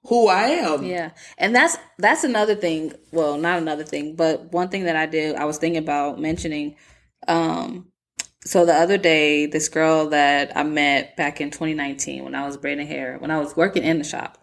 who 0.04 0.28
I 0.28 0.48
am? 0.48 0.84
yeah, 0.84 1.10
and 1.38 1.54
that's 1.54 1.76
that's 1.98 2.24
another 2.24 2.54
thing. 2.54 2.92
Well, 3.12 3.38
not 3.38 3.58
another 3.58 3.84
thing, 3.84 4.16
but 4.16 4.52
one 4.52 4.68
thing 4.68 4.84
that 4.84 4.96
I 4.96 5.06
did, 5.06 5.36
I 5.36 5.44
was 5.44 5.58
thinking 5.58 5.82
about 5.82 6.20
mentioning. 6.20 6.76
Um, 7.28 7.88
so 8.44 8.66
the 8.66 8.74
other 8.74 8.98
day, 8.98 9.46
this 9.46 9.68
girl 9.68 10.08
that 10.08 10.56
I 10.56 10.64
met 10.64 11.16
back 11.16 11.40
in 11.40 11.50
2019 11.50 12.24
when 12.24 12.34
I 12.34 12.44
was 12.44 12.56
braiding 12.56 12.88
hair, 12.88 13.16
when 13.18 13.30
I 13.30 13.38
was 13.38 13.56
working 13.56 13.84
in 13.84 13.98
the 13.98 14.04
shop, 14.04 14.38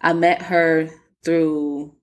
I 0.00 0.12
met 0.12 0.42
her 0.42 0.90
through 1.24 1.94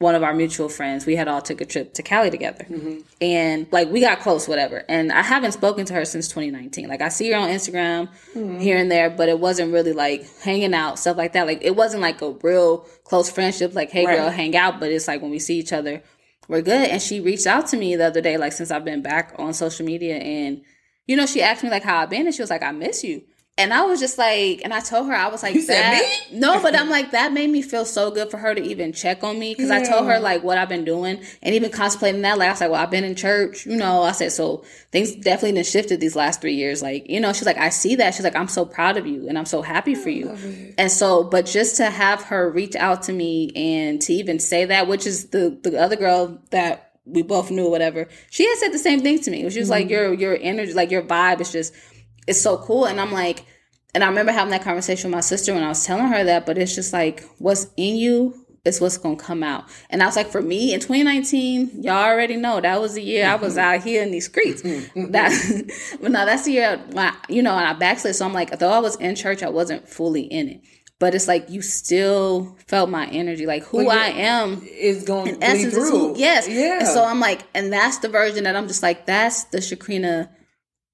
one 0.00 0.14
of 0.14 0.22
our 0.22 0.32
mutual 0.32 0.70
friends. 0.70 1.04
We 1.04 1.14
had 1.14 1.28
all 1.28 1.42
took 1.42 1.60
a 1.60 1.66
trip 1.66 1.92
to 1.94 2.02
Cali 2.02 2.30
together, 2.30 2.64
mm-hmm. 2.64 3.00
and 3.20 3.66
like 3.70 3.90
we 3.90 4.00
got 4.00 4.20
close, 4.20 4.48
whatever. 4.48 4.82
And 4.88 5.12
I 5.12 5.20
haven't 5.20 5.52
spoken 5.52 5.84
to 5.84 5.94
her 5.94 6.06
since 6.06 6.26
2019. 6.28 6.88
Like 6.88 7.02
I 7.02 7.10
see 7.10 7.30
her 7.30 7.36
on 7.36 7.50
Instagram 7.50 8.08
mm-hmm. 8.34 8.58
here 8.58 8.78
and 8.78 8.90
there, 8.90 9.10
but 9.10 9.28
it 9.28 9.38
wasn't 9.38 9.74
really 9.74 9.92
like 9.92 10.26
hanging 10.40 10.72
out 10.72 10.98
stuff 10.98 11.18
like 11.18 11.34
that. 11.34 11.46
Like 11.46 11.62
it 11.62 11.76
wasn't 11.76 12.00
like 12.00 12.22
a 12.22 12.30
real 12.42 12.78
close 13.04 13.30
friendship. 13.30 13.74
Like 13.74 13.90
hey 13.90 14.06
girl, 14.06 14.30
hang 14.30 14.56
out. 14.56 14.80
But 14.80 14.90
it's 14.90 15.06
like 15.06 15.20
when 15.20 15.30
we 15.30 15.38
see 15.38 15.58
each 15.58 15.72
other, 15.72 16.02
we're 16.48 16.62
good. 16.62 16.88
And 16.88 17.02
she 17.02 17.20
reached 17.20 17.46
out 17.46 17.66
to 17.68 17.76
me 17.76 17.94
the 17.94 18.06
other 18.06 18.22
day, 18.22 18.38
like 18.38 18.52
since 18.52 18.70
I've 18.70 18.86
been 18.86 19.02
back 19.02 19.34
on 19.36 19.52
social 19.52 19.84
media, 19.84 20.16
and 20.16 20.62
you 21.06 21.14
know 21.14 21.26
she 21.26 21.42
asked 21.42 21.62
me 21.62 21.68
like 21.68 21.84
how 21.84 21.98
I've 21.98 22.10
been, 22.10 22.24
and 22.24 22.34
she 22.34 22.42
was 22.42 22.50
like 22.50 22.62
I 22.62 22.72
miss 22.72 23.04
you. 23.04 23.22
And 23.60 23.74
I 23.74 23.82
was 23.82 24.00
just 24.00 24.16
like, 24.16 24.62
and 24.64 24.72
I 24.72 24.80
told 24.80 25.06
her, 25.08 25.14
I 25.14 25.28
was 25.28 25.42
like, 25.42 25.54
You 25.54 25.60
said 25.60 25.82
that, 25.82 26.30
me? 26.32 26.38
no, 26.38 26.62
but 26.62 26.74
I'm 26.74 26.88
like, 26.88 27.10
that 27.10 27.34
made 27.34 27.50
me 27.50 27.60
feel 27.60 27.84
so 27.84 28.10
good 28.10 28.30
for 28.30 28.38
her 28.38 28.54
to 28.54 28.62
even 28.62 28.94
check 28.94 29.22
on 29.22 29.38
me. 29.38 29.54
Cause 29.54 29.70
I 29.70 29.84
told 29.84 30.06
her 30.06 30.18
like 30.18 30.42
what 30.42 30.56
I've 30.56 30.70
been 30.70 30.86
doing 30.86 31.22
and 31.42 31.54
even 31.54 31.70
contemplating 31.70 32.22
that. 32.22 32.38
Like, 32.38 32.48
I 32.48 32.52
was 32.52 32.60
like, 32.62 32.70
well, 32.70 32.82
I've 32.82 32.90
been 32.90 33.04
in 33.04 33.14
church, 33.14 33.66
you 33.66 33.76
know, 33.76 34.02
I 34.02 34.12
said, 34.12 34.32
so 34.32 34.64
things 34.92 35.14
definitely 35.14 35.52
been 35.52 35.64
shifted 35.64 36.00
these 36.00 36.16
last 36.16 36.40
three 36.40 36.54
years. 36.54 36.80
Like, 36.80 37.10
you 37.10 37.20
know, 37.20 37.34
she's 37.34 37.44
like, 37.44 37.58
I 37.58 37.68
see 37.68 37.96
that. 37.96 38.14
She's 38.14 38.24
like, 38.24 38.34
I'm 38.34 38.48
so 38.48 38.64
proud 38.64 38.96
of 38.96 39.06
you 39.06 39.28
and 39.28 39.36
I'm 39.36 39.44
so 39.44 39.60
happy 39.60 39.94
for 39.94 40.08
you. 40.08 40.74
And 40.78 40.90
so, 40.90 41.22
but 41.22 41.44
just 41.44 41.76
to 41.76 41.90
have 41.90 42.22
her 42.24 42.50
reach 42.50 42.76
out 42.76 43.02
to 43.04 43.12
me 43.12 43.52
and 43.54 44.00
to 44.02 44.14
even 44.14 44.38
say 44.38 44.64
that, 44.64 44.88
which 44.88 45.06
is 45.06 45.28
the, 45.28 45.58
the 45.62 45.78
other 45.78 45.96
girl 45.96 46.40
that 46.48 46.92
we 47.04 47.20
both 47.20 47.50
knew 47.50 47.66
or 47.66 47.70
whatever, 47.70 48.08
she 48.30 48.48
had 48.48 48.56
said 48.56 48.72
the 48.72 48.78
same 48.78 49.00
thing 49.00 49.20
to 49.20 49.30
me. 49.30 49.48
She 49.50 49.60
was 49.60 49.68
like, 49.68 49.84
mm-hmm. 49.84 49.92
your, 49.92 50.14
your 50.14 50.38
energy, 50.40 50.72
like 50.72 50.90
your 50.90 51.02
vibe 51.02 51.42
is 51.42 51.52
just, 51.52 51.74
it's 52.26 52.40
so 52.40 52.58
cool. 52.58 52.86
And 52.86 53.00
I'm 53.00 53.12
like, 53.12 53.44
and 53.94 54.04
I 54.04 54.08
remember 54.08 54.32
having 54.32 54.50
that 54.52 54.62
conversation 54.62 55.10
with 55.10 55.16
my 55.16 55.20
sister 55.20 55.52
when 55.54 55.62
I 55.62 55.68
was 55.68 55.84
telling 55.84 56.08
her 56.08 56.24
that, 56.24 56.46
but 56.46 56.58
it's 56.58 56.74
just 56.74 56.92
like, 56.92 57.24
what's 57.38 57.66
in 57.76 57.96
you 57.96 58.46
is 58.64 58.80
what's 58.80 58.98
going 58.98 59.16
to 59.16 59.24
come 59.24 59.42
out. 59.42 59.64
And 59.88 60.02
I 60.02 60.06
was 60.06 60.16
like, 60.16 60.28
for 60.28 60.42
me 60.42 60.74
in 60.74 60.80
2019, 60.80 61.82
y'all 61.82 61.94
already 61.94 62.36
know 62.36 62.60
that 62.60 62.80
was 62.80 62.94
the 62.94 63.02
year 63.02 63.26
I 63.26 63.36
was 63.36 63.54
mm-hmm. 63.54 63.76
out 63.76 63.82
here 63.82 64.02
in 64.02 64.10
these 64.10 64.26
streets. 64.26 64.62
Mm-hmm. 64.62 65.00
Mm-hmm. 65.00 65.12
that, 65.12 65.98
but 66.02 66.10
no, 66.10 66.26
that's 66.26 66.44
the 66.44 66.52
year, 66.52 66.78
when 66.92 67.06
I, 67.06 67.16
you 67.28 67.42
know, 67.42 67.56
and 67.56 67.66
I 67.66 67.72
backslid. 67.72 68.14
So 68.16 68.26
I'm 68.26 68.34
like, 68.34 68.58
though 68.58 68.72
I 68.72 68.78
was 68.78 68.96
in 68.96 69.14
church, 69.16 69.42
I 69.42 69.48
wasn't 69.48 69.88
fully 69.88 70.22
in 70.22 70.48
it. 70.48 70.60
But 70.98 71.14
it's 71.14 71.26
like 71.26 71.48
you 71.48 71.62
still 71.62 72.58
felt 72.66 72.90
my 72.90 73.06
energy, 73.06 73.46
like 73.46 73.64
who 73.64 73.86
Well, 73.86 73.98
I 73.98 74.08
am 74.08 74.62
is 74.62 75.02
going 75.04 75.28
to 75.28 75.34
in 75.34 75.42
essence 75.42 75.74
is 75.74 75.88
who 75.88 76.14
yes 76.18 76.46
Yeah. 76.46 76.80
and 76.80 76.88
so 76.88 77.02
i'm 77.02 77.20
like 77.20 77.40
and 77.54 77.72
that's 77.72 77.98
the 77.98 78.10
version 78.10 78.44
that 78.44 78.54
i'm 78.54 78.68
just 78.68 78.82
like 78.82 79.06
that's 79.06 79.44
the 79.44 79.58
shaqrina 79.58 80.28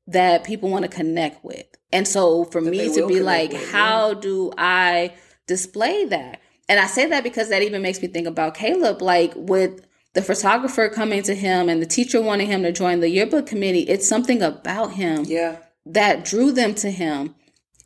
that 0.09 0.45
people 0.45 0.71
want 0.71 0.85
to 0.85 0.91
connect 0.91 1.45
with. 1.45 1.67
And 1.93 2.07
so 2.07 2.45
for 2.45 2.61
they 2.61 2.71
me 2.71 2.95
to 2.95 3.07
be 3.07 3.21
like 3.21 3.53
with, 3.53 3.71
how 3.73 4.15
do 4.15 4.53
i 4.57 5.15
display 5.47 6.05
that? 6.07 6.41
And 6.69 6.81
i 6.81 6.87
say 6.87 7.07
that 7.07 7.23
because 7.23 7.49
that 7.51 7.63
even 7.63 7.83
makes 7.83 8.03
me 8.03 8.09
think 8.09 8.27
about 8.27 8.55
caleb 8.55 9.01
like 9.01 9.33
with 9.37 9.87
the 10.15 10.23
photographer 10.23 10.89
coming 10.89 11.23
to 11.23 11.35
him 11.35 11.69
and 11.69 11.81
the 11.81 11.87
teacher 11.87 12.21
wanting 12.21 12.47
him 12.47 12.63
to 12.63 12.73
join 12.73 13.01
the 13.01 13.09
yearbook 13.09 13.47
committee 13.47 13.83
it's 13.83 14.09
something 14.09 14.43
about 14.43 14.95
him 14.95 15.25
yeah. 15.27 15.59
that 15.85 16.25
drew 16.25 16.51
them 16.51 16.75
to 16.75 16.91
him 16.91 17.35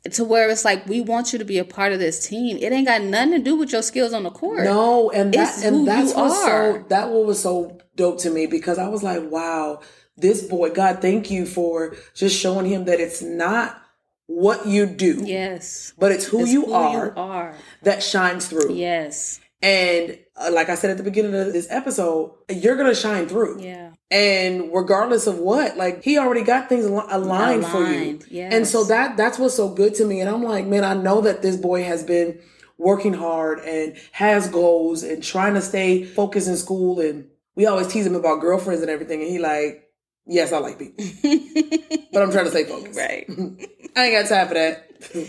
to 0.09 0.23
where 0.23 0.49
it's 0.49 0.65
like 0.65 0.87
we 0.87 1.01
want 1.01 1.31
you 1.31 1.39
to 1.39 1.45
be 1.45 1.59
a 1.59 1.63
part 1.63 1.93
of 1.93 1.99
this 1.99 2.27
team. 2.27 2.57
It 2.57 2.71
ain't 2.71 2.87
got 2.87 3.01
nothing 3.03 3.31
to 3.33 3.39
do 3.39 3.55
with 3.55 3.71
your 3.71 3.83
skills 3.83 4.13
on 4.13 4.23
the 4.23 4.31
court. 4.31 4.63
No, 4.63 5.11
and 5.11 5.33
that 5.33 5.63
and 5.63 5.87
that's 5.87 6.11
you 6.11 6.17
what 6.17 6.31
so 6.31 6.85
that 6.89 7.09
what 7.09 7.25
was 7.25 7.41
so 7.41 7.79
dope 7.95 8.19
to 8.19 8.31
me 8.31 8.47
because 8.47 8.79
I 8.79 8.87
was 8.87 9.03
like, 9.03 9.21
wow, 9.29 9.81
this 10.17 10.43
boy, 10.47 10.71
God, 10.71 11.01
thank 11.01 11.31
you 11.31 11.45
for 11.45 11.95
just 12.13 12.37
showing 12.39 12.65
him 12.65 12.85
that 12.85 12.99
it's 12.99 13.21
not 13.21 13.81
what 14.27 14.65
you 14.65 14.85
do, 14.85 15.23
yes 15.25 15.93
but 15.97 16.11
it's 16.13 16.25
who, 16.25 16.41
It's 16.43 16.51
you, 16.51 16.65
who 16.65 16.73
are 16.73 17.05
you 17.07 17.13
are. 17.17 17.55
that 17.83 18.01
shines 18.01 18.47
through. 18.47 18.73
Yes. 18.73 19.41
And 19.61 20.17
uh, 20.35 20.49
like 20.53 20.69
I 20.69 20.75
said 20.75 20.89
at 20.89 20.97
the 20.97 21.03
beginning 21.03 21.35
of 21.35 21.51
this 21.53 21.67
episode, 21.69 22.33
you're 22.49 22.77
gonna 22.77 22.95
shine 22.95 23.27
through. 23.27 23.61
Yeah. 23.61 23.91
And 24.09 24.73
regardless 24.73 25.27
of 25.27 25.37
what, 25.37 25.75
like 25.77 26.03
he 26.03 26.17
already 26.17 26.43
got 26.43 26.69
things 26.69 26.85
al- 26.85 27.05
aligned, 27.09 27.65
for 27.65 27.79
you. 27.79 27.85
Aligned, 27.85 28.25
yes. 28.29 28.53
And 28.53 28.65
so 28.67 28.83
that 28.85 29.17
that's 29.17 29.37
what's 29.37 29.55
so 29.55 29.69
good 29.69 29.95
to 29.95 30.05
me. 30.05 30.21
And 30.21 30.29
I'm 30.29 30.43
like, 30.43 30.65
man, 30.65 30.83
I 30.85 30.93
know 30.93 31.21
that 31.21 31.41
this 31.41 31.57
boy 31.57 31.83
has 31.83 32.03
been 32.03 32.39
working 32.77 33.13
hard 33.13 33.59
and 33.59 33.95
has 34.13 34.49
goals 34.49 35.03
and 35.03 35.21
trying 35.21 35.53
to 35.55 35.61
stay 35.61 36.03
focused 36.05 36.47
in 36.47 36.57
school. 36.57 36.99
And 37.01 37.27
we 37.55 37.65
always 37.67 37.87
tease 37.87 38.05
him 38.07 38.15
about 38.15 38.41
girlfriends 38.41 38.81
and 38.81 38.89
everything. 38.89 39.21
And 39.21 39.29
he 39.29 39.39
like, 39.39 39.87
yes, 40.31 40.51
I 40.53 40.57
like 40.59 40.79
people, 40.79 41.03
but 42.13 42.21
I'm 42.21 42.31
trying 42.31 42.45
to 42.45 42.51
stay 42.51 42.63
focused. 42.65 42.97
Right. 42.97 43.25
I 43.95 44.05
ain't 44.05 44.13
got 44.23 44.29
time 44.29 44.47
for 44.47 44.53
that. 44.55 44.89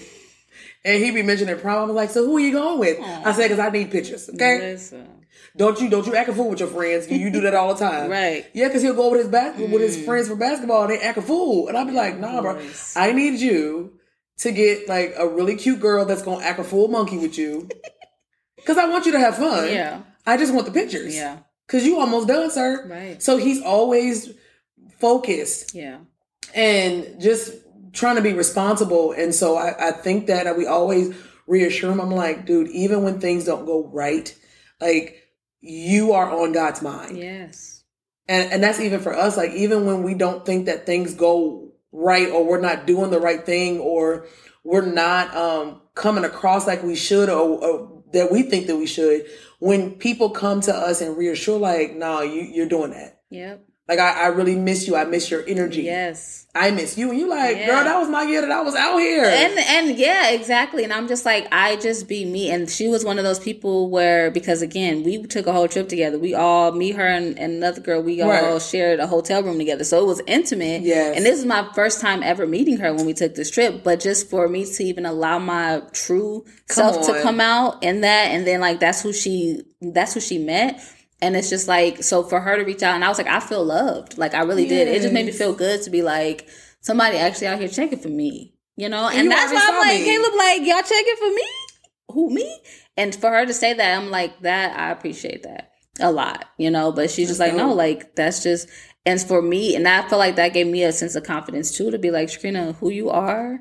and 0.85 1.03
he 1.05 1.11
be 1.11 1.23
mentioning 1.23 1.59
prom. 1.59 1.91
I'm 1.91 1.97
like, 1.97 2.11
so 2.11 2.25
who 2.25 2.37
are 2.37 2.41
you 2.41 2.53
going 2.53 2.79
with? 2.79 2.99
I 3.01 3.33
said, 3.33 3.45
because 3.49 3.59
I 3.59 3.71
need 3.71 3.91
pictures. 3.91 4.29
Okay. 4.31 4.59
Listen. 4.61 5.09
Don't 5.57 5.79
you 5.81 5.91
don't 5.91 6.07
you 6.07 6.15
act 6.15 6.29
a 6.31 6.33
fool 6.33 6.49
with 6.51 6.61
your 6.61 6.69
friends? 6.69 7.11
You, 7.11 7.19
you 7.19 7.31
do 7.31 7.41
that 7.43 7.55
all 7.55 7.75
the 7.75 7.81
time, 7.81 8.11
Right. 8.11 8.47
Yeah, 8.55 8.69
because 8.69 8.81
he'll 8.83 8.95
go 8.95 9.11
with 9.11 9.21
his 9.21 9.29
back 9.29 9.59
with 9.59 9.83
his 9.83 10.03
friends 10.05 10.29
for 10.29 10.37
basketball 10.37 10.83
and 10.85 10.91
they 10.93 10.99
act 10.99 11.19
a 11.19 11.23
fool, 11.23 11.69
and 11.69 11.77
I'll 11.77 11.85
be 11.85 11.93
like, 11.93 12.19
Nah, 12.19 12.41
bro. 12.41 12.59
I 12.97 13.13
need 13.13 13.39
you 13.41 13.99
to 14.39 14.51
get 14.53 14.89
like 14.89 15.15
a 15.19 15.29
really 15.29 15.57
cute 15.57 15.81
girl 15.81 16.05
that's 16.07 16.23
gonna 16.23 16.43
act 16.45 16.59
a 16.59 16.65
fool 16.65 16.89
monkey 16.89 17.19
with 17.19 17.37
you, 17.37 17.69
because 18.57 18.79
I 18.79 18.89
want 18.89 19.05
you 19.05 19.13
to 19.13 19.19
have 19.19 19.37
fun. 19.37 19.69
Yeah. 19.69 20.03
I 20.27 20.37
just 20.39 20.55
want 20.55 20.67
the 20.67 20.73
pictures. 20.73 21.15
Yeah. 21.15 21.39
because 21.67 21.85
you 21.85 21.99
almost 21.99 22.29
done, 22.29 22.51
sir. 22.51 22.87
Right. 22.89 23.23
So 23.23 23.37
he's 23.37 23.61
always 23.61 24.31
focused 25.03 25.75
Yeah. 25.75 25.99
and 26.55 27.21
just 27.21 27.53
trying 27.93 28.17
to 28.17 28.23
be 28.23 28.33
responsible. 28.33 29.13
And 29.13 29.35
so 29.35 29.57
I, 29.57 29.89
I 29.89 29.91
think 29.93 30.27
that 30.29 30.57
we 30.57 30.67
always 30.67 31.15
reassure 31.47 31.91
him. 31.93 32.01
I'm 32.01 32.11
like, 32.11 32.47
dude, 32.47 32.69
even 32.71 33.03
when 33.03 33.21
things 33.21 33.45
don't 33.45 33.67
go 33.67 33.79
right, 33.93 34.35
like 34.81 35.07
you 35.61 36.13
are 36.13 36.31
on 36.31 36.53
God's 36.53 36.81
mind. 36.83 37.19
Yes. 37.19 37.85
And 38.29 38.53
and 38.53 38.63
that's 38.63 38.81
even 38.81 39.01
for 39.01 39.13
us, 39.15 39.37
like 39.37 39.51
even 39.65 39.85
when 39.85 40.03
we 40.05 40.15
don't 40.15 40.47
think 40.47 40.67
that 40.67 40.87
things 40.87 41.15
go 41.15 41.73
right 41.93 42.29
or 42.31 42.45
we're 42.47 42.61
not 42.61 42.87
doing 42.87 43.11
the 43.11 43.21
right 43.21 43.45
thing 43.45 43.79
or 43.81 44.27
we're 44.65 44.87
not 45.05 45.35
um 45.37 45.83
coming 45.95 46.25
across 46.25 46.67
like 46.67 46.83
we 46.83 46.95
should 46.97 47.29
or, 47.29 47.43
or 47.65 48.03
that 48.13 48.31
we 48.31 48.43
think 48.43 48.67
that 48.69 48.77
we 48.77 48.87
should, 48.87 49.27
when 49.59 49.93
people 49.93 50.31
come 50.31 50.61
to 50.61 50.73
us 50.75 51.01
and 51.01 51.17
reassure 51.17 51.59
like, 51.59 51.95
no, 51.97 52.23
you 52.23 52.43
you're 52.43 52.69
doing 52.77 52.93
that. 52.93 53.21
Yep. 53.31 53.65
Like 53.89 53.99
I, 53.99 54.25
I 54.25 54.27
really 54.29 54.55
miss 54.55 54.87
you. 54.87 54.95
I 54.95 55.05
miss 55.05 55.29
your 55.31 55.43
energy. 55.47 55.83
Yes. 55.83 56.47
I 56.55 56.71
miss 56.71 56.97
you. 56.97 57.11
And 57.11 57.19
you 57.19 57.29
like, 57.29 57.57
Yeah. 57.57 57.67
girl, 57.67 57.85
that 57.85 57.99
was 57.99 58.09
my 58.09 58.23
year 58.23 58.41
that 58.43 58.51
I 58.51 58.61
was 58.61 58.75
out 58.77 58.99
here. 58.99 59.25
And 59.25 59.59
and 59.59 59.99
yeah, 59.99 60.31
exactly. 60.31 60.85
And 60.85 60.93
I'm 60.93 61.09
just 61.09 61.25
like, 61.25 61.49
I 61.51 61.77
just 61.77 62.07
be 62.09 62.25
me. 62.25 62.49
And 62.51 62.71
she 62.71 62.87
was 62.87 63.05
one 63.05 63.19
of 63.19 63.25
those 63.25 63.41
people 63.41 63.91
where 63.91 64.31
because 64.31 64.63
again, 64.63 65.03
we 65.03 65.21
took 65.25 65.47
a 65.49 65.53
whole 65.53 65.67
trip 65.67 65.89
together. 65.89 66.17
We 66.19 66.33
all, 66.33 66.71
me, 66.73 66.93
her, 66.93 67.07
and, 67.07 67.37
and 67.39 67.55
another 67.55 67.81
girl, 67.81 68.01
we 68.03 68.23
all 68.23 68.29
Right. 68.31 68.63
shared 68.63 69.01
a 69.01 69.07
hotel 69.09 69.43
room 69.43 69.59
together. 69.59 69.83
So 69.83 70.01
it 70.01 70.07
was 70.07 70.21
intimate. 70.29 70.83
Yes. 70.83 71.17
And 71.17 71.27
this 71.27 71.39
is 71.41 71.45
my 71.45 71.69
first 71.75 72.01
time 72.01 72.23
ever 72.23 72.47
meeting 72.47 72.77
her 72.77 72.95
when 72.95 73.05
we 73.05 73.15
took 73.15 73.35
this 73.35 73.51
trip. 73.51 73.83
But 73.83 73.99
just 73.99 74.31
for 74.31 74.47
me 74.47 74.65
to 74.65 74.85
even 74.85 75.07
allow 75.07 75.41
my 75.41 75.83
true 75.93 76.45
self 76.69 77.05
to 77.07 77.21
come 77.23 77.41
out 77.41 77.83
in 77.83 78.03
that, 78.03 78.27
and 78.31 78.47
then 78.47 78.61
like 78.61 78.79
that's 78.79 79.03
who 79.03 79.13
she 79.13 79.63
that's 79.81 80.15
who 80.15 80.21
she 80.21 80.39
met. 80.39 80.81
And 81.23 81.37
it's 81.37 81.49
just 81.49 81.69
like 81.69 82.03
so 82.03 82.25
for 82.25 82.41
her 82.41 82.57
to 82.57 82.65
reach 82.65 82.83
out, 82.83 82.97
and 82.97 83.05
I 83.05 83.09
was 83.09 83.17
like, 83.17 83.29
I 83.29 83.39
feel 83.39 83.65
loved. 83.65 84.19
Like 84.19 84.35
I 84.35 84.43
really 84.43 84.67
did. 84.67 84.89
It 84.89 85.01
just 85.03 85.15
made 85.15 85.25
me 85.25 85.33
feel 85.33 85.55
good 85.55 85.81
to 85.83 85.91
be 85.91 86.03
like 86.03 86.49
somebody 86.81 87.17
actually 87.17 87.47
out 87.47 87.61
here 87.61 87.69
checking 87.69 88.01
for 88.01 88.09
me. 88.09 88.55
You 88.77 88.89
know, 88.89 89.09
and 89.09 89.25
you 89.25 89.29
that's 89.31 89.53
why 89.53 89.69
I'm 89.71 89.79
like, 89.79 90.01
me. 90.01 90.05
Caleb, 90.05 90.35
like 90.37 90.61
y'all 90.63 90.83
checking 90.83 91.17
for 91.17 91.29
me? 91.29 91.49
Who 92.09 92.31
me? 92.35 92.61
And 92.97 93.15
for 93.15 93.31
her 93.31 93.47
to 93.47 93.55
say 93.55 93.73
that, 93.73 93.97
I'm 93.97 94.11
like, 94.11 94.41
that 94.41 94.77
I 94.77 94.91
appreciate 94.91 95.45
that 95.45 95.71
a 96.01 96.11
lot. 96.11 96.47
You 96.59 96.71
know, 96.71 96.91
but 96.91 97.09
she's 97.09 97.29
just 97.29 97.41
like, 97.41 97.55
no, 97.55 97.73
like 97.73 98.17
that's 98.17 98.43
just. 98.43 98.69
And 99.07 99.21
for 99.21 99.43
me, 99.43 99.77
and 99.77 99.87
I 99.87 100.09
feel 100.09 100.19
like 100.19 100.37
that 100.37 100.53
gave 100.53 100.67
me 100.67 100.83
a 100.83 100.93
sense 100.93 101.15
of 101.15 101.25
confidence 101.25 101.77
too 101.77 101.91
to 101.91 101.99
be 101.99 102.11
like, 102.11 102.29
Shaqrina, 102.29 102.75
who 102.77 102.91
you 102.91 103.11
are 103.11 103.61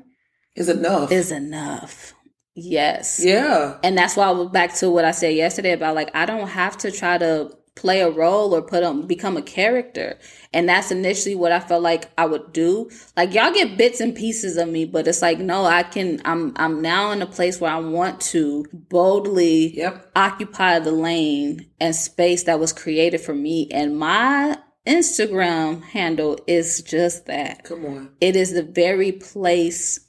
is 0.56 0.68
enough. 0.68 1.12
is 1.12 1.30
enough. 1.32 2.14
Yes. 2.54 3.20
yeah. 3.24 3.78
And 3.82 3.96
that's 3.96 4.16
why 4.16 4.26
I 4.26 4.30
was 4.32 4.48
back 4.48 4.74
to 4.76 4.90
what 4.90 5.04
I 5.04 5.12
said 5.12 5.34
yesterday 5.34 5.72
about 5.72 5.94
like 5.94 6.10
I 6.14 6.26
don't 6.26 6.48
have 6.48 6.76
to 6.78 6.90
try 6.90 7.18
to 7.18 7.56
play 7.74 8.02
a 8.02 8.10
role 8.10 8.54
or 8.54 8.60
put 8.60 8.82
on 8.82 9.06
become 9.06 9.36
a 9.38 9.42
character. 9.42 10.18
And 10.52 10.68
that's 10.68 10.90
initially 10.90 11.34
what 11.34 11.52
I 11.52 11.60
felt 11.60 11.82
like 11.82 12.10
I 12.18 12.26
would 12.26 12.52
do. 12.52 12.90
Like 13.16 13.32
y'all 13.32 13.52
get 13.52 13.78
bits 13.78 14.00
and 14.00 14.14
pieces 14.14 14.58
of 14.58 14.68
me, 14.68 14.84
but 14.84 15.08
it's 15.08 15.22
like 15.22 15.38
no, 15.38 15.64
I 15.64 15.82
can 15.82 16.20
I'm 16.26 16.52
I'm 16.56 16.82
now 16.82 17.10
in 17.12 17.22
a 17.22 17.26
place 17.26 17.60
where 17.60 17.72
I 17.72 17.78
want 17.78 18.20
to 18.32 18.66
boldly 18.72 19.74
Yep. 19.78 20.12
occupy 20.14 20.78
the 20.80 20.92
lane 20.92 21.70
and 21.80 21.96
space 21.96 22.44
that 22.44 22.60
was 22.60 22.74
created 22.74 23.22
for 23.22 23.34
me 23.34 23.68
and 23.70 23.98
my 23.98 24.58
Instagram 24.86 25.82
handle 25.82 26.38
is 26.46 26.82
just 26.82 27.26
that. 27.26 27.64
Come 27.64 27.86
on. 27.86 28.10
It 28.20 28.36
is 28.36 28.52
the 28.52 28.62
very 28.64 29.12
place 29.12 30.00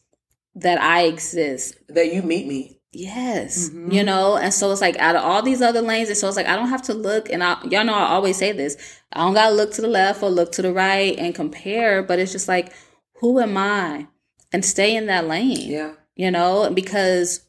that 0.55 0.81
I 0.81 1.03
exist. 1.03 1.77
That 1.89 2.13
you 2.13 2.22
meet 2.22 2.48
me. 2.48 2.79
Yes. 2.91 3.69
Mm-hmm. 3.69 3.91
You 3.91 4.03
know, 4.03 4.38
and 4.38 4.53
so 4.53 4.72
it's 4.72 4.81
like 4.81 4.98
out 4.98 5.15
of 5.15 5.24
all 5.24 5.41
these 5.41 5.62
other 5.62 5.81
lanes, 5.81 6.10
and 6.10 6.17
so 6.17 6.27
it's 6.27 6.38
like 6.38 6.48
I 6.48 6.55
don't 6.55 6.69
have 6.69 6.83
to 6.83 6.93
look, 6.93 7.29
and 7.29 7.43
I, 7.43 7.60
y'all 7.63 7.83
know 7.83 7.93
I 7.93 8.10
always 8.10 8.38
say 8.38 8.51
this 8.51 8.77
I 9.12 9.22
don't 9.22 9.33
gotta 9.33 9.53
look 9.53 9.74
to 9.74 9.81
the 9.81 9.88
left 9.88 10.22
or 10.22 10.29
look 10.29 10.51
to 10.53 10.62
the 10.62 10.72
right 10.72 11.17
and 11.17 11.33
compare, 11.33 12.03
but 12.03 12.19
it's 12.19 12.31
just 12.31 12.48
like, 12.48 12.72
who 13.15 13.39
am 13.39 13.57
I? 13.57 14.07
And 14.51 14.63
stay 14.63 14.95
in 14.95 15.07
that 15.07 15.27
lane. 15.27 15.72
Yeah. 15.72 15.93
You 16.15 16.29
know, 16.29 16.69
because 16.72 17.41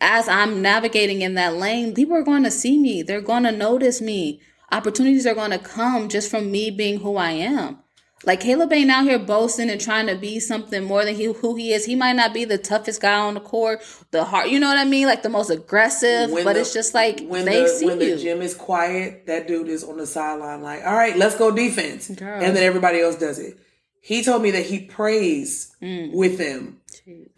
as 0.00 0.28
I'm 0.28 0.62
navigating 0.62 1.20
in 1.20 1.34
that 1.34 1.54
lane, 1.54 1.94
people 1.94 2.16
are 2.16 2.22
going 2.22 2.44
to 2.44 2.50
see 2.50 2.78
me, 2.78 3.02
they're 3.02 3.20
going 3.20 3.42
to 3.42 3.52
notice 3.52 4.00
me. 4.00 4.40
Opportunities 4.72 5.26
are 5.26 5.34
going 5.34 5.52
to 5.52 5.58
come 5.58 6.08
just 6.08 6.30
from 6.30 6.50
me 6.50 6.70
being 6.70 7.00
who 7.00 7.16
I 7.16 7.32
am. 7.32 7.78
Like 8.26 8.40
Caleb 8.40 8.72
ain't 8.72 8.90
out 8.90 9.04
here 9.04 9.18
boasting 9.20 9.70
and 9.70 9.80
trying 9.80 10.08
to 10.08 10.16
be 10.16 10.40
something 10.40 10.82
more 10.84 11.04
than 11.04 11.14
he, 11.14 11.26
who 11.26 11.54
he 11.54 11.72
is. 11.72 11.84
He 11.84 11.94
might 11.94 12.14
not 12.16 12.34
be 12.34 12.44
the 12.44 12.58
toughest 12.58 13.00
guy 13.00 13.16
on 13.18 13.34
the 13.34 13.40
court, 13.40 13.80
the 14.10 14.24
heart, 14.24 14.48
you 14.50 14.58
know 14.58 14.66
what 14.68 14.78
I 14.78 14.84
mean? 14.84 15.06
Like 15.06 15.22
the 15.22 15.28
most 15.28 15.48
aggressive, 15.48 16.30
When 16.32 16.44
but 16.44 16.54
the- 16.54 16.60
it's 16.60 16.74
just 16.74 16.92
like 16.92 17.20
When 17.26 17.44
they 17.44 17.62
the 17.62 17.68
see 17.68 17.86
when 17.86 18.00
you. 18.00 18.16
the 18.16 18.22
gym 18.22 18.42
is 18.42 18.54
quiet, 18.54 19.26
that 19.26 19.46
dude 19.46 19.68
is 19.68 19.84
on 19.84 19.96
the 19.96 20.06
sideline 20.06 20.60
like, 20.62 20.84
all 20.84 20.94
right, 20.94 21.16
let's 21.16 21.36
go 21.36 21.50
defense. 21.52 22.08
Girl. 22.10 22.42
And 22.42 22.56
then 22.56 22.64
everybody 22.64 23.00
else 23.00 23.16
does 23.16 23.38
it. 23.38 23.56
he 24.00 24.22
told 24.22 24.40
me 24.42 24.50
that 24.52 24.64
he 24.66 24.80
prays 24.80 25.72
Mm. 25.82 26.12
with 26.12 26.38
them. 26.38 26.80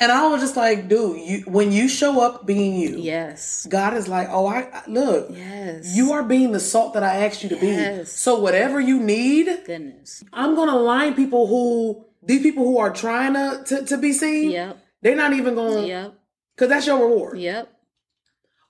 And 0.00 0.10
I 0.12 0.26
was 0.28 0.40
just 0.40 0.56
like, 0.56 0.88
dude, 0.88 1.18
you 1.20 1.40
when 1.46 1.72
you 1.72 1.88
show 1.88 2.20
up 2.20 2.46
being 2.46 2.75
you, 2.76 2.98
Yes. 2.98 3.66
God 3.68 3.94
is 3.94 4.08
like, 4.08 4.28
oh, 4.30 4.46
I 4.46 4.60
I- 4.72 4.82
look, 4.88 5.28
Yes. 5.30 5.94
you 5.94 6.12
are 6.12 6.22
being 6.22 6.52
the 6.52 6.60
salt 6.60 6.94
that 6.94 7.02
I 7.02 7.26
asked 7.26 7.42
you 7.42 7.48
to 7.50 7.56
be. 7.56 8.04
So 8.04 8.38
whatever 8.40 8.80
you 8.80 8.98
need, 9.00 9.46
Goodness. 9.66 10.25
I'm 10.32 10.54
gonna 10.54 10.76
line 10.78 11.14
people 11.14 11.46
who 11.46 12.04
these 12.22 12.42
people 12.42 12.64
who 12.64 12.78
are 12.78 12.92
trying 12.92 13.34
to 13.34 13.62
to, 13.66 13.84
to 13.87 13.96
be 13.98 14.12
seen. 14.12 14.50
Yep. 14.50 14.78
They're 15.02 15.16
not 15.16 15.32
even 15.34 15.54
going 15.54 15.87
Yep. 15.87 16.14
because 16.56 16.68
that's 16.70 16.87
your 16.87 16.98
reward. 16.98 17.38
Yep. 17.38 17.70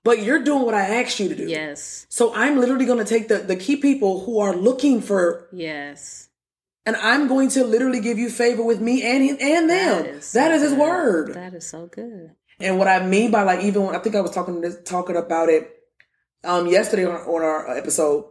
But 0.05 0.23
you're 0.23 0.43
doing 0.43 0.63
what 0.65 0.75
I 0.75 1.03
asked 1.03 1.21
you 1.21 1.29
to 1.29 1.35
do. 1.35 1.47
Yes. 1.49 2.07
So 2.09 2.33
I'm 2.35 2.59
literally 2.59 2.87
going 2.87 2.99
to 2.99 3.05
take 3.05 3.29
the 3.29 3.39
the 3.39 3.57
key 3.57 3.77
people 3.77 4.25
who 4.25 4.39
are 4.41 4.55
looking 4.55 5.01
for, 5.03 5.49
Yes. 5.53 6.28
And 6.89 6.97
I'm 6.97 7.29
going 7.29 7.49
to 7.51 7.65
literally 7.65 8.01
give 8.01 8.19
you 8.19 8.31
favor 8.31 8.63
with 8.65 8.81
me 8.81 9.03
and 9.03 9.23
him 9.23 9.37
and 9.41 9.69
them. 9.71 10.03
That 10.03 10.07
is, 10.07 10.33
that 10.33 10.49
so 10.51 10.55
is 10.57 10.63
His 10.63 10.73
good. 10.73 10.81
word. 10.81 11.35
That 11.35 11.55
is 11.55 11.69
so 11.69 11.87
good. 11.87 12.31
And 12.61 12.79
what 12.79 12.89
I 12.89 13.05
mean 13.07 13.31
by 13.31 13.43
like 13.43 13.61
even 13.69 13.83
when 13.85 13.95
I 13.95 13.99
think 14.01 14.17
I 14.17 14.21
was 14.21 14.31
talking 14.33 14.61
this, 14.61 14.77
talking 14.85 15.17
about 15.17 15.49
it 15.49 15.71
um 16.45 16.67
yesterday 16.67 17.05
on, 17.05 17.17
on 17.35 17.43
our 17.43 17.77
episode, 17.77 18.25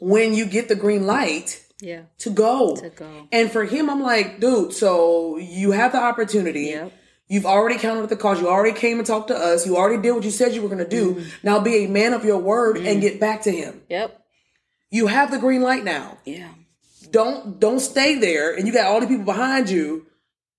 when 0.00 0.34
you 0.34 0.46
get 0.46 0.68
the 0.68 0.74
green 0.84 1.06
light 1.06 1.48
Yeah. 1.80 2.02
to 2.24 2.30
go. 2.30 2.76
To 2.76 2.88
go. 2.90 3.28
And 3.30 3.50
for 3.50 3.64
him, 3.64 3.90
I'm 3.90 4.02
like, 4.02 4.40
dude, 4.40 4.72
so 4.72 5.36
you 5.38 5.72
have 5.72 5.92
the 5.92 6.02
opportunity. 6.02 6.66
Yep. 6.70 6.92
You've 7.28 7.46
already 7.46 7.78
counted 7.78 8.08
the 8.10 8.16
cost. 8.16 8.40
You 8.42 8.48
already 8.48 8.76
came 8.78 8.98
and 8.98 9.06
talked 9.06 9.28
to 9.28 9.36
us. 9.36 9.64
You 9.66 9.76
already 9.76 10.02
did 10.02 10.12
what 10.12 10.24
you 10.24 10.30
said 10.30 10.54
you 10.54 10.60
were 10.62 10.68
going 10.68 10.84
to 10.84 10.88
do. 11.00 11.14
Mm-hmm. 11.14 11.28
Now 11.48 11.60
be 11.60 11.84
a 11.84 11.88
man 11.88 12.12
of 12.14 12.24
your 12.24 12.38
word 12.38 12.76
and 12.78 13.00
get 13.00 13.18
back 13.20 13.42
to 13.42 13.50
him. 13.50 13.82
Yep. 13.88 14.08
You 14.90 15.06
have 15.06 15.30
the 15.30 15.38
green 15.38 15.62
light 15.62 15.84
now. 15.84 16.18
Yeah. 16.26 16.50
Don't 17.10 17.60
don't 17.60 17.80
stay 17.80 18.18
there 18.18 18.54
and 18.54 18.66
you 18.66 18.72
got 18.72 18.86
all 18.86 19.00
the 19.00 19.06
people 19.06 19.24
behind 19.24 19.70
you. 19.70 20.06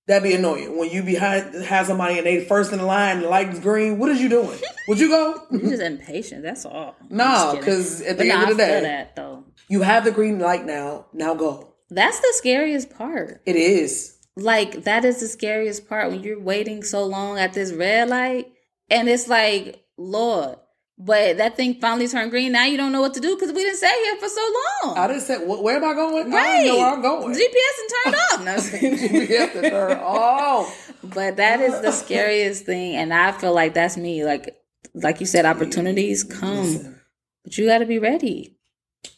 That'd 0.06 0.22
be 0.22 0.34
annoying. 0.34 0.76
When 0.76 0.90
you 0.90 1.02
behind 1.02 1.54
have 1.64 1.86
somebody 1.86 2.18
and 2.18 2.26
they 2.26 2.44
first 2.44 2.72
in 2.72 2.78
the 2.78 2.84
line, 2.84 3.22
the 3.22 3.28
light's 3.28 3.58
green. 3.58 3.98
What 3.98 4.10
is 4.10 4.20
you 4.20 4.28
doing? 4.28 4.58
Would 4.88 4.98
you 4.98 5.08
go? 5.08 5.42
You're 5.50 5.60
just 5.60 5.72
mm-hmm. 5.74 5.94
impatient. 5.94 6.42
That's 6.42 6.66
all. 6.66 6.94
No, 7.08 7.56
because 7.58 8.02
at 8.02 8.18
But 8.18 8.24
the 8.24 8.28
no, 8.28 8.40
end 8.42 8.50
of 8.50 8.56
the 8.58 8.64
I 8.64 8.66
day, 8.66 8.80
that 8.82 9.16
though. 9.16 9.44
you 9.68 9.80
have 9.80 10.04
the 10.04 10.10
green 10.10 10.38
light 10.38 10.66
now. 10.66 11.06
Now 11.14 11.34
go. 11.34 11.72
That's 11.88 12.20
the 12.20 12.32
scariest 12.36 12.90
part. 12.90 13.40
It 13.46 13.56
is. 13.56 14.18
Like 14.36 14.84
that 14.84 15.04
is 15.04 15.20
the 15.20 15.28
scariest 15.28 15.88
part 15.88 16.10
when 16.10 16.22
you're 16.22 16.40
waiting 16.40 16.82
so 16.82 17.06
long 17.06 17.38
at 17.38 17.54
this 17.54 17.72
red 17.72 18.08
light, 18.10 18.52
and 18.90 19.08
it's 19.08 19.28
like, 19.28 19.84
Lord. 19.96 20.58
But 20.96 21.38
that 21.38 21.56
thing 21.56 21.80
finally 21.80 22.06
turned 22.06 22.30
green. 22.30 22.52
Now 22.52 22.66
you 22.66 22.76
don't 22.76 22.92
know 22.92 23.00
what 23.00 23.14
to 23.14 23.20
do 23.20 23.34
because 23.34 23.52
we 23.52 23.62
didn't 23.64 23.78
stay 23.78 23.92
here 24.04 24.16
for 24.16 24.28
so 24.28 24.52
long. 24.84 24.96
I 24.96 25.18
said, 25.18 25.40
"Wh- 25.40 25.60
where 25.62 25.76
am 25.76 25.84
I 25.84 25.92
going? 25.94 26.32
I 26.32 26.36
right. 26.36 26.64
don't 26.64 26.66
know 26.66 26.76
where 26.78 26.92
I'm 26.94 27.02
going. 27.02 27.34
GPS 27.36 27.80
and 27.80 27.90
turned 28.04 28.16
off. 28.16 28.44
No, 28.44 28.50
I'm 28.52 28.56
just 28.58 28.70
kidding. 29.10 29.26
GPS 29.26 29.52
to 29.54 29.70
turn 29.70 29.98
off. 29.98 30.80
But 31.04 31.36
that 31.36 31.60
is 31.60 31.82
the 31.82 31.92
scariest 31.92 32.64
thing, 32.64 32.96
and 32.96 33.12
I 33.12 33.32
feel 33.32 33.52
like 33.52 33.74
that's 33.74 33.98
me. 33.98 34.24
Like, 34.24 34.56
like 34.94 35.20
you 35.20 35.26
said, 35.26 35.44
opportunities 35.44 36.24
come, 36.24 36.96
but 37.42 37.58
you 37.58 37.66
got 37.66 37.78
to 37.78 37.86
be 37.86 37.98
ready. 37.98 38.53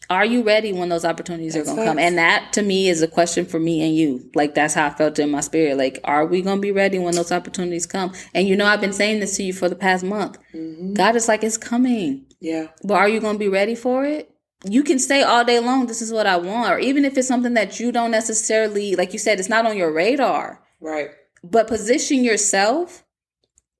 Are 0.08 0.24
you 0.24 0.42
ready 0.42 0.72
when 0.72 0.88
those 0.88 1.04
opportunities 1.04 1.56
are 1.56 1.64
going 1.64 1.76
to 1.78 1.84
come? 1.84 1.98
And 1.98 2.16
that 2.18 2.52
to 2.52 2.62
me 2.62 2.88
is 2.88 3.02
a 3.02 3.08
question 3.08 3.44
for 3.44 3.58
me 3.58 3.82
and 3.82 3.96
you. 3.96 4.30
Like 4.34 4.54
that's 4.54 4.74
how 4.74 4.86
I 4.86 4.90
felt 4.90 5.18
in 5.18 5.30
my 5.30 5.40
spirit. 5.40 5.76
Like, 5.78 5.98
are 6.04 6.24
we 6.26 6.42
going 6.42 6.58
to 6.58 6.62
be 6.62 6.72
ready 6.72 6.98
when 6.98 7.14
those 7.14 7.32
opportunities 7.32 7.86
come? 7.86 8.12
And 8.34 8.46
you 8.46 8.56
know, 8.56 8.66
I've 8.66 8.80
been 8.80 8.92
saying 8.92 9.20
this 9.20 9.36
to 9.36 9.42
you 9.42 9.52
for 9.52 9.68
the 9.68 9.74
past 9.76 10.04
month. 10.04 10.38
Mm-hmm. 10.54 10.94
God 10.94 11.16
is 11.16 11.28
like, 11.28 11.42
it's 11.42 11.56
coming. 11.56 12.26
Yeah. 12.40 12.68
But 12.84 12.94
are 12.94 13.08
you 13.08 13.20
going 13.20 13.34
to 13.34 13.38
be 13.38 13.48
ready 13.48 13.74
for 13.74 14.04
it? 14.04 14.30
You 14.64 14.82
can 14.82 14.98
say 14.98 15.22
all 15.22 15.44
day 15.44 15.58
long, 15.60 15.86
this 15.86 16.00
is 16.02 16.12
what 16.12 16.26
I 16.26 16.36
want. 16.36 16.72
Or 16.72 16.78
even 16.78 17.04
if 17.04 17.16
it's 17.18 17.28
something 17.28 17.54
that 17.54 17.78
you 17.80 17.92
don't 17.92 18.10
necessarily, 18.10 18.94
like 18.96 19.12
you 19.12 19.18
said, 19.18 19.38
it's 19.38 19.48
not 19.48 19.66
on 19.66 19.76
your 19.76 19.92
radar 19.92 20.62
Right. 20.80 21.10
but 21.42 21.68
position 21.68 22.22
yourself 22.24 23.04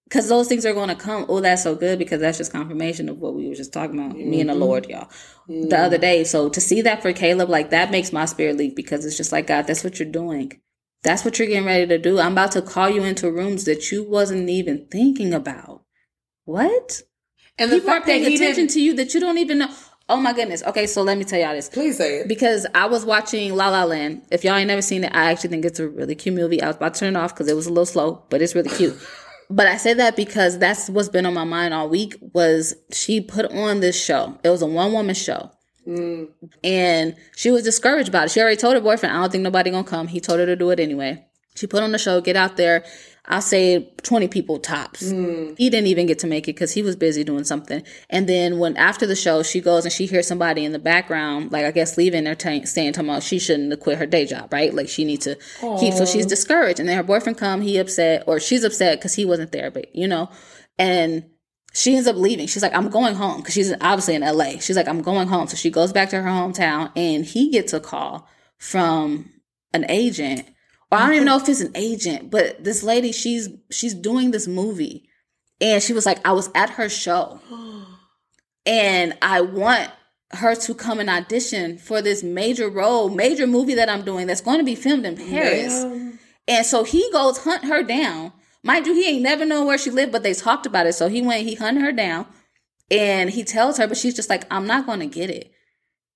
because 0.09 0.29
those 0.29 0.47
things 0.49 0.65
are 0.65 0.75
going 0.75 0.89
to 0.89 0.95
come. 0.95 1.27
Oh 1.29 1.41
that's 1.41 1.63
so 1.63 1.75
good 1.75 1.99
because 1.99 2.21
that's 2.21 2.39
just 2.39 2.53
confirmation 2.53 3.09
of 3.09 3.19
what 3.19 3.35
we 3.35 3.49
were 3.49 3.55
just 3.55 3.73
talking 3.73 3.99
about 3.99 4.17
me 4.17 4.41
and 4.41 4.51
the 4.51 4.55
mm-hmm. 4.55 4.63
lord 4.63 4.89
y'all 4.89 5.09
the 5.49 5.79
other 5.79 5.99
day. 5.99 6.25
So 6.25 6.49
to 6.49 6.61
see 6.61 6.83
that 6.83 7.03
for 7.03 7.13
caleb 7.13 7.49
like 7.49 7.71
that 7.71 7.91
makes 7.91 8.13
my 8.13 8.25
spirit 8.25 8.57
leap 8.57 8.77
because 8.77 9.05
it's 9.05 9.17
just 9.17 9.33
like 9.33 9.47
god 9.47 9.67
that's 9.67 9.85
what 9.85 9.99
you're 9.99 10.11
doing. 10.11 10.53
That's 11.03 11.25
what 11.25 11.39
you're 11.39 11.49
getting 11.49 11.67
ready 11.67 11.87
to 11.87 11.99
do. 11.99 12.19
I'm 12.19 12.33
about 12.33 12.53
to 12.53 12.63
call 12.63 12.89
you 12.89 13.05
into 13.05 13.31
rooms 13.31 13.65
that 13.65 13.93
you 13.93 14.03
wasn't 14.03 14.49
even 14.49 14.87
thinking 14.91 15.33
about. 15.33 15.83
What? 16.45 17.03
And 17.59 17.71
the 17.71 17.77
people 17.77 17.91
are 17.91 17.95
fact 17.95 18.07
that 18.07 18.13
paying 18.23 18.35
attention 18.35 18.67
to 18.69 18.81
you 18.81 18.95
that 18.97 19.15
you 19.15 19.21
don't 19.21 19.39
even 19.39 19.59
know. 19.59 19.69
Oh 20.09 20.19
my 20.19 20.33
goodness. 20.33 20.63
Okay 20.63 20.87
so 20.87 21.03
let 21.03 21.19
me 21.19 21.25
tell 21.25 21.41
y'all 21.41 21.53
this. 21.53 21.69
Please 21.69 21.97
say 21.97 22.21
it. 22.21 22.29
because 22.29 22.65
I 22.75 22.87
was 22.87 23.05
watching 23.05 23.55
La 23.57 23.71
La 23.71 23.85
Land. 23.85 24.23
If 24.31 24.45
y'all 24.45 24.55
ain't 24.55 24.69
never 24.69 24.83
seen 24.83 25.03
it, 25.03 25.13
I 25.13 25.33
actually 25.33 25.51
think 25.51 25.65
it's 25.65 25.81
a 25.81 25.89
really 25.89 26.15
cute 26.15 26.37
movie. 26.37 26.63
I 26.63 26.69
was 26.69 26.77
about 26.77 26.95
to 26.95 27.01
turn 27.01 27.17
it 27.17 27.19
off 27.19 27.35
because 27.35 27.49
it 27.49 27.57
was 27.57 27.67
a 27.67 27.71
little 27.71 27.87
slow, 27.87 28.25
but 28.31 28.41
it's 28.41 28.55
really 28.55 28.71
cute. 28.71 28.97
but 29.49 29.67
I 29.67 29.77
say 29.77 29.95
that 29.95 30.17
because 30.17 30.59
that's 30.59 30.89
what's 30.89 31.09
been 31.09 31.27
on 31.27 31.35
my 31.35 31.45
mind 31.45 31.75
all 31.75 31.89
week. 31.89 32.17
Was 32.33 32.75
she 32.93 33.21
put 33.21 33.47
on 33.53 33.81
this 33.81 34.03
show? 34.03 34.39
It 34.43 34.51
was 34.51 34.63
a 34.63 34.67
one 34.67 34.93
woman 34.93 35.15
show. 35.15 35.51
Mm. 35.87 36.29
And 36.65 37.15
she 37.37 37.51
was 37.51 37.63
discouraged 37.63 38.09
about 38.09 38.27
it. 38.27 38.31
She 38.33 38.41
already 38.41 38.57
told 38.57 38.75
her 38.75 38.81
boyfriend, 38.81 39.17
I 39.17 39.21
don't 39.21 39.31
think 39.31 39.43
nobody 39.43 39.71
gonna 39.71 39.85
come. 39.85 40.09
He 40.09 40.21
told 40.21 40.41
her 40.41 40.47
to 40.47 40.57
do 40.57 40.71
it 40.71 40.81
anyway. 40.81 41.25
She 41.55 41.67
put 41.67 41.83
on 41.83 41.93
the 41.93 41.99
show, 41.99 42.21
get 42.21 42.37
out 42.37 42.57
there. 42.57 42.85
I'll 43.29 43.43
say 43.43 43.93
20 44.03 44.29
people 44.29 44.59
tops. 44.59 45.11
Hmm. 45.11 45.55
He 45.57 45.69
didn't 45.69 45.89
even 45.89 46.07
get 46.07 46.21
to 46.21 46.27
make 46.27 46.45
it 46.45 46.55
because 46.55 46.73
he 46.73 46.83
was 46.83 46.95
busy 46.95 47.25
doing 47.25 47.45
something. 47.45 47.83
And 48.09 48.29
then 48.29 48.59
when 48.59 48.77
after 48.77 49.07
the 49.07 49.17
show, 49.17 49.43
she 49.43 49.61
goes 49.61 49.85
and 49.85 49.93
she 49.93 50.07
hears 50.07 50.27
somebody 50.29 50.65
in 50.65 50.73
the 50.73 50.79
background, 50.79 51.51
like 51.51 51.65
I 51.65 51.73
guess 51.73 51.97
leaving 51.97 52.25
there 52.25 52.37
t- 52.37 52.65
saying, 52.67 52.93
talking 52.93 53.11
about 53.11 53.23
she 53.23 53.39
shouldn't 53.39 53.71
have 53.73 53.81
quit 53.81 53.99
her 53.99 54.07
day 54.07 54.27
job, 54.27 54.53
right? 54.53 54.73
Like 54.73 54.89
she 54.89 55.05
needs 55.05 55.25
to 55.25 55.37
keep. 55.81 55.95
So 55.95 56.05
she's 56.05 56.27
discouraged. 56.27 56.79
And 56.79 56.89
then 56.89 56.97
her 56.97 57.03
boyfriend 57.03 57.39
come, 57.39 57.63
he 57.63 57.79
upset, 57.79 58.25
or 58.27 58.39
she's 58.39 58.63
upset 58.63 58.99
because 58.99 59.15
he 59.15 59.25
wasn't 59.25 59.53
there, 59.53 59.71
but 59.71 59.95
you 59.95 60.07
know, 60.07 60.31
and 60.79 61.25
she 61.77 61.95
ends 61.95 62.09
up 62.09 62.17
leaving. 62.17 62.47
She's 62.47 62.63
like, 62.63 62.75
I'm 62.75 62.89
going 62.89 63.17
home 63.17 63.39
because 63.39 63.55
she's 63.55 63.73
obviously 63.83 64.15
in 64.15 64.23
LA. 64.23 64.59
She's 64.61 64.77
like, 64.77 64.89
I'm 64.89 65.03
going 65.03 65.29
home. 65.29 65.47
So 65.47 65.57
she 65.57 65.71
goes 65.71 65.93
back 65.93 66.09
to 66.11 66.23
her 66.23 66.29
hometown 66.29 66.91
and 66.97 67.25
he 67.25 67.51
gets 67.51 67.75
a 67.75 67.81
call 67.81 68.29
from 68.57 69.31
an 69.75 69.85
agent. 69.91 70.47
Or 70.91 70.99
I 70.99 71.07
don't 71.07 71.15
even 71.15 71.27
know 71.27 71.37
if 71.37 71.49
it's 71.49 71.61
an 71.61 71.73
agent, 71.75 72.31
but 72.31 72.63
this 72.63 72.83
lady, 72.83 73.13
she's 73.13 73.49
she's 73.71 73.95
doing 73.95 74.31
this 74.31 74.47
movie. 74.47 75.09
And 75.61 75.83
she 75.83 75.93
was 75.93 76.07
like, 76.07 76.25
I 76.27 76.33
was 76.33 76.51
at 76.55 76.71
her 76.71 76.89
show. 76.89 77.41
And 78.69 79.17
I 79.23 79.43
want 79.43 79.93
her 80.33 80.57
to 80.57 80.75
come 80.75 80.99
and 80.99 81.09
audition 81.09 81.79
for 81.79 82.03
this 82.03 82.25
major 82.25 82.69
role, 82.69 83.09
major 83.09 83.47
movie 83.47 83.75
that 83.75 83.89
I'm 83.89 84.05
doing 84.05 84.27
that's 84.27 84.41
going 84.41 84.59
to 84.59 84.65
be 84.65 84.75
filmed 84.75 85.07
in 85.07 85.17
Paris. 85.17 85.85
Damn. 85.85 86.19
And 86.49 86.67
so 86.67 86.83
he 86.83 87.09
goes 87.13 87.45
hunt 87.45 87.65
her 87.67 87.85
down. 87.85 88.33
Mind 88.65 88.87
you, 88.87 88.95
he 88.95 89.09
ain't 89.09 89.23
never 89.23 89.45
known 89.45 89.67
where 89.67 89.79
she 89.79 89.91
lived, 89.91 90.11
but 90.11 90.25
they 90.25 90.35
talked 90.35 90.67
about 90.67 90.87
it. 90.89 90.95
So 90.95 91.09
he 91.09 91.23
went, 91.23 91.47
he 91.47 91.55
hunted 91.55 91.83
her 91.83 91.93
down 91.93 92.27
and 92.91 93.31
he 93.31 93.45
tells 93.45 93.79
her, 93.79 93.87
but 93.87 93.97
she's 93.97 94.17
just 94.17 94.29
like, 94.29 94.45
I'm 94.51 94.67
not 94.67 94.85
going 94.87 94.99
to 94.99 95.07
get 95.07 95.31
it. 95.31 95.53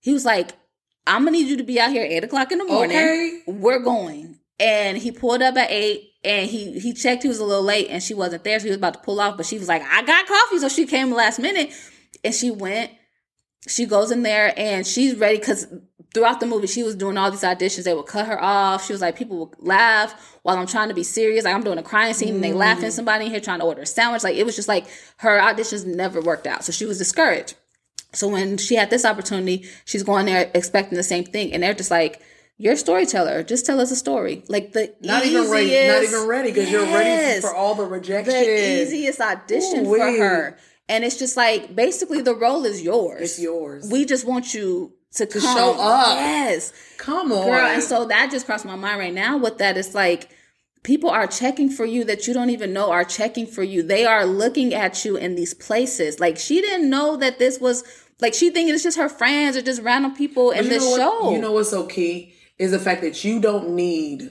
He 0.00 0.12
was 0.12 0.24
like, 0.24 0.56
I'm 1.06 1.22
going 1.22 1.34
to 1.34 1.40
need 1.40 1.48
you 1.48 1.56
to 1.56 1.62
be 1.62 1.78
out 1.78 1.90
here 1.92 2.02
at 2.02 2.10
eight 2.10 2.24
o'clock 2.24 2.50
in 2.50 2.58
the 2.58 2.64
morning. 2.64 2.96
Okay. 2.96 3.42
We're 3.46 3.78
going. 3.78 4.39
And 4.60 4.98
he 4.98 5.10
pulled 5.10 5.42
up 5.42 5.56
at 5.56 5.70
eight 5.70 6.12
and 6.22 6.48
he, 6.48 6.78
he 6.78 6.92
checked 6.92 7.22
he 7.22 7.28
was 7.28 7.38
a 7.38 7.44
little 7.44 7.64
late 7.64 7.88
and 7.88 8.02
she 8.02 8.14
wasn't 8.14 8.44
there. 8.44 8.60
So 8.60 8.64
he 8.64 8.70
was 8.70 8.76
about 8.76 8.94
to 8.94 9.00
pull 9.00 9.20
off, 9.20 9.36
but 9.36 9.46
she 9.46 9.58
was 9.58 9.68
like, 9.68 9.82
I 9.82 10.02
got 10.02 10.26
coffee. 10.26 10.58
So 10.58 10.68
she 10.68 10.86
came 10.86 11.10
last 11.10 11.38
minute 11.38 11.72
and 12.22 12.34
she 12.34 12.50
went 12.50 12.90
she 13.68 13.86
goes 13.86 14.10
in 14.10 14.22
there 14.22 14.54
and 14.56 14.86
she's 14.86 15.16
ready 15.16 15.38
because 15.38 15.66
throughout 16.14 16.40
the 16.40 16.46
movie 16.46 16.66
she 16.66 16.82
was 16.82 16.94
doing 16.94 17.16
all 17.16 17.30
these 17.30 17.42
auditions 17.42 17.84
they 17.84 17.94
would 17.94 18.06
cut 18.06 18.26
her 18.26 18.42
off 18.42 18.84
she 18.84 18.92
was 18.92 19.00
like 19.00 19.16
people 19.16 19.38
would 19.38 19.54
laugh 19.58 20.38
while 20.42 20.56
i'm 20.56 20.66
trying 20.66 20.88
to 20.88 20.94
be 20.94 21.02
serious 21.02 21.44
like 21.44 21.54
i'm 21.54 21.62
doing 21.62 21.78
a 21.78 21.82
crying 21.82 22.14
scene 22.14 22.36
and 22.36 22.44
they 22.44 22.52
laughing 22.52 22.88
mm. 22.88 22.92
somebody 22.92 23.26
in 23.26 23.30
here 23.30 23.40
trying 23.40 23.60
to 23.60 23.64
order 23.64 23.82
a 23.82 23.86
sandwich 23.86 24.24
like 24.24 24.36
it 24.36 24.44
was 24.44 24.56
just 24.56 24.68
like 24.68 24.86
her 25.18 25.38
auditions 25.38 25.84
never 25.84 26.20
worked 26.20 26.46
out 26.46 26.64
so 26.64 26.72
she 26.72 26.86
was 26.86 26.98
discouraged 26.98 27.54
so 28.12 28.26
when 28.26 28.56
she 28.56 28.74
had 28.74 28.90
this 28.90 29.04
opportunity 29.04 29.68
she's 29.84 30.02
going 30.02 30.26
there 30.26 30.50
expecting 30.54 30.96
the 30.96 31.02
same 31.02 31.24
thing 31.24 31.52
and 31.52 31.62
they're 31.62 31.74
just 31.74 31.90
like 31.90 32.20
you're 32.60 32.74
a 32.74 32.76
storyteller 32.76 33.42
just 33.42 33.64
tell 33.64 33.80
us 33.80 33.90
a 33.90 33.96
story 33.96 34.44
like 34.48 34.72
the 34.72 34.94
Not 35.00 35.24
even 35.24 35.50
ready. 35.50 35.88
Not 35.88 36.02
even 36.04 36.28
ready 36.28 36.50
because 36.50 36.70
you're 36.70 36.84
ready 36.84 37.40
for 37.40 37.54
all 37.54 37.74
the 37.74 37.84
rejection. 37.84 38.34
the 38.34 38.82
easiest 38.82 39.18
audition 39.18 39.86
for 39.86 39.96
Ooh-wee. 39.96 40.18
her. 40.18 40.58
And 40.86 41.02
it's 41.02 41.18
just 41.18 41.38
like 41.38 41.74
basically 41.74 42.20
the 42.20 42.34
role 42.34 42.66
is 42.66 42.82
yours. 42.82 43.22
It's 43.22 43.40
yours. 43.40 43.88
We 43.90 44.04
just 44.04 44.26
want 44.26 44.52
you 44.52 44.92
to, 45.14 45.26
come. 45.26 45.40
show 45.40 45.74
up. 45.80 46.18
Yes. 46.18 46.74
Come 46.98 47.32
on. 47.32 47.46
Girl, 47.46 47.66
and 47.66 47.82
so 47.82 48.04
that 48.04 48.30
just 48.30 48.44
crossed 48.44 48.66
my 48.66 48.76
mind 48.76 48.98
right 48.98 49.14
now 49.14 49.38
with 49.38 49.56
that. 49.56 49.78
It's 49.78 49.94
like 49.94 50.28
people 50.82 51.08
are 51.08 51.26
checking 51.26 51.70
for 51.70 51.86
you 51.86 52.04
that 52.04 52.26
you 52.26 52.34
don't 52.34 52.50
even 52.50 52.74
know 52.74 52.90
are 52.90 53.04
checking 53.04 53.46
for 53.46 53.62
you. 53.62 53.82
They 53.82 54.04
are 54.04 54.26
looking 54.26 54.74
at 54.74 55.02
you 55.06 55.16
in 55.16 55.34
these 55.34 55.54
places. 55.54 56.20
Like 56.20 56.36
she 56.36 56.60
didn't 56.60 56.90
know 56.90 57.16
that 57.16 57.38
this 57.38 57.58
was 57.58 57.84
like 58.20 58.34
she 58.34 58.50
thinking 58.50 58.74
it's 58.74 58.82
just 58.82 58.98
her 58.98 59.08
friends 59.08 59.56
or 59.56 59.62
just 59.62 59.80
random 59.80 60.14
people 60.14 60.50
in 60.50 60.68
this 60.68 60.84
show. 60.94 61.32
You 61.32 61.38
know 61.38 61.52
what's 61.52 61.70
so 61.70 61.86
key 61.86 62.34
is 62.60 62.72
the 62.72 62.78
fact 62.78 63.00
that 63.00 63.24
you 63.24 63.40
don't 63.40 63.70
need 63.70 64.30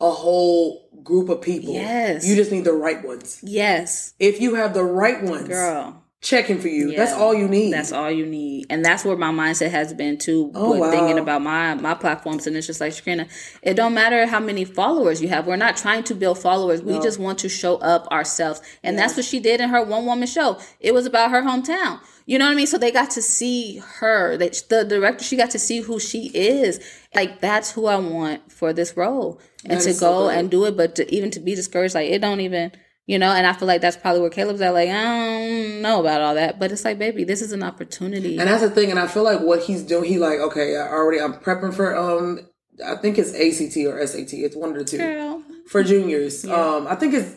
a 0.00 0.10
whole 0.10 0.88
group 1.02 1.28
of 1.28 1.42
people. 1.42 1.74
Yes. 1.74 2.26
You 2.26 2.36
just 2.36 2.52
need 2.52 2.64
the 2.64 2.72
right 2.72 3.04
ones. 3.04 3.40
yes. 3.42 4.14
If 4.20 4.40
you 4.40 4.54
have 4.54 4.72
the 4.72 4.84
right 4.84 5.20
ones, 5.22 5.48
Girl. 5.48 6.00
checking 6.20 6.60
for 6.60 6.68
you. 6.68 6.90
Yeah. 6.90 6.98
That's 6.98 7.12
all 7.12 7.34
you 7.34 7.48
need. 7.48 7.72
That's 7.72 7.90
all 7.90 8.10
you 8.10 8.24
need, 8.24 8.66
and 8.70 8.84
that's 8.84 9.04
where 9.04 9.16
my 9.16 9.32
mindset 9.32 9.70
has 9.70 9.92
been 9.92 10.16
too. 10.16 10.52
Oh, 10.54 10.72
with 10.72 10.80
wow. 10.80 10.90
thinking 10.92 11.18
about 11.18 11.42
my 11.42 11.74
my 11.74 11.94
platforms, 11.94 12.46
and 12.46 12.56
it's 12.56 12.68
just 12.68 12.80
like 12.80 12.92
Shaqrina. 12.92 13.28
It 13.62 13.74
don't 13.74 13.94
matter 13.94 14.26
how 14.26 14.38
many 14.38 14.64
followers 14.64 15.20
you 15.20 15.28
have. 15.28 15.46
We're 15.46 15.56
not 15.56 15.76
trying 15.76 16.04
to 16.04 16.14
build 16.14 16.38
followers. 16.38 16.82
We 16.82 17.00
just 17.00 17.18
want 17.18 17.38
to 17.40 17.48
show 17.48 17.76
up 17.78 18.06
ourselves, 18.12 18.60
and 18.84 18.96
that's 18.96 19.16
what 19.16 19.24
she 19.24 19.40
did 19.40 19.60
in 19.60 19.70
her 19.70 19.82
one 19.82 20.06
woman 20.06 20.28
show. 20.28 20.60
It 20.78 20.94
was 20.94 21.06
about 21.06 21.32
her 21.32 21.42
hometown. 21.42 22.00
You 22.26 22.38
know 22.38 22.46
what 22.46 22.52
I 22.52 22.56
mean? 22.56 22.66
So 22.66 22.76
they 22.76 22.90
got 22.90 23.10
to 23.12 23.22
see 23.22 23.80
her. 23.98 24.36
That 24.36 24.60
the 24.68 24.84
director, 24.84 25.24
she 25.24 25.36
got 25.36 25.50
to 25.52 25.58
see 25.60 25.80
who 25.80 26.00
she 26.00 26.26
is. 26.34 26.80
Like 27.14 27.40
that's 27.40 27.70
who 27.70 27.86
I 27.86 27.96
want 27.96 28.50
for 28.52 28.72
this 28.72 28.96
role, 28.96 29.40
and 29.64 29.78
That 29.78 29.84
to 29.84 29.90
is 29.90 30.00
so 30.00 30.24
go 30.24 30.28
and 30.28 30.50
do 30.50 30.64
it. 30.66 30.76
But 30.76 30.96
to, 30.96 31.14
even 31.14 31.30
to 31.30 31.40
be 31.40 31.54
discouraged, 31.54 31.94
like 31.94 32.10
it 32.10 32.18
don't 32.20 32.40
even. 32.40 32.72
You 33.08 33.20
know, 33.20 33.30
and 33.30 33.46
I 33.46 33.52
feel 33.52 33.68
like 33.68 33.80
that's 33.82 33.96
probably 33.96 34.20
where 34.20 34.30
Caleb's 34.30 34.60
at. 34.60 34.74
Like, 34.74 34.88
I 34.88 35.04
don't 35.04 35.80
know 35.80 36.00
about 36.00 36.20
all 36.22 36.34
that, 36.34 36.58
but 36.58 36.72
it's 36.72 36.84
like, 36.84 36.98
baby, 36.98 37.22
this 37.22 37.40
is 37.40 37.52
an 37.52 37.62
opportunity. 37.62 38.36
And 38.36 38.48
that's 38.48 38.62
the 38.62 38.70
thing, 38.70 38.90
and 38.90 38.98
I 38.98 39.06
feel 39.06 39.22
like 39.22 39.38
what 39.38 39.62
he's 39.62 39.84
doing, 39.84 40.10
he 40.10 40.18
like, 40.18 40.40
okay, 40.40 40.76
I 40.76 40.88
already, 40.88 41.20
I'm 41.20 41.34
prepping 41.34 41.72
for, 41.72 41.96
um, 41.96 42.40
I 42.84 42.96
think 42.96 43.16
it's 43.16 43.32
ACT 43.32 43.76
or 43.86 44.04
SAT. 44.04 44.32
It's 44.32 44.56
one 44.56 44.70
of 44.70 44.76
the 44.76 44.84
two 44.84 44.98
Girl. 44.98 45.40
for 45.68 45.84
juniors. 45.84 46.44
Um, 46.44 46.88
I 46.88 46.96
think 46.96 47.14
it's, 47.14 47.32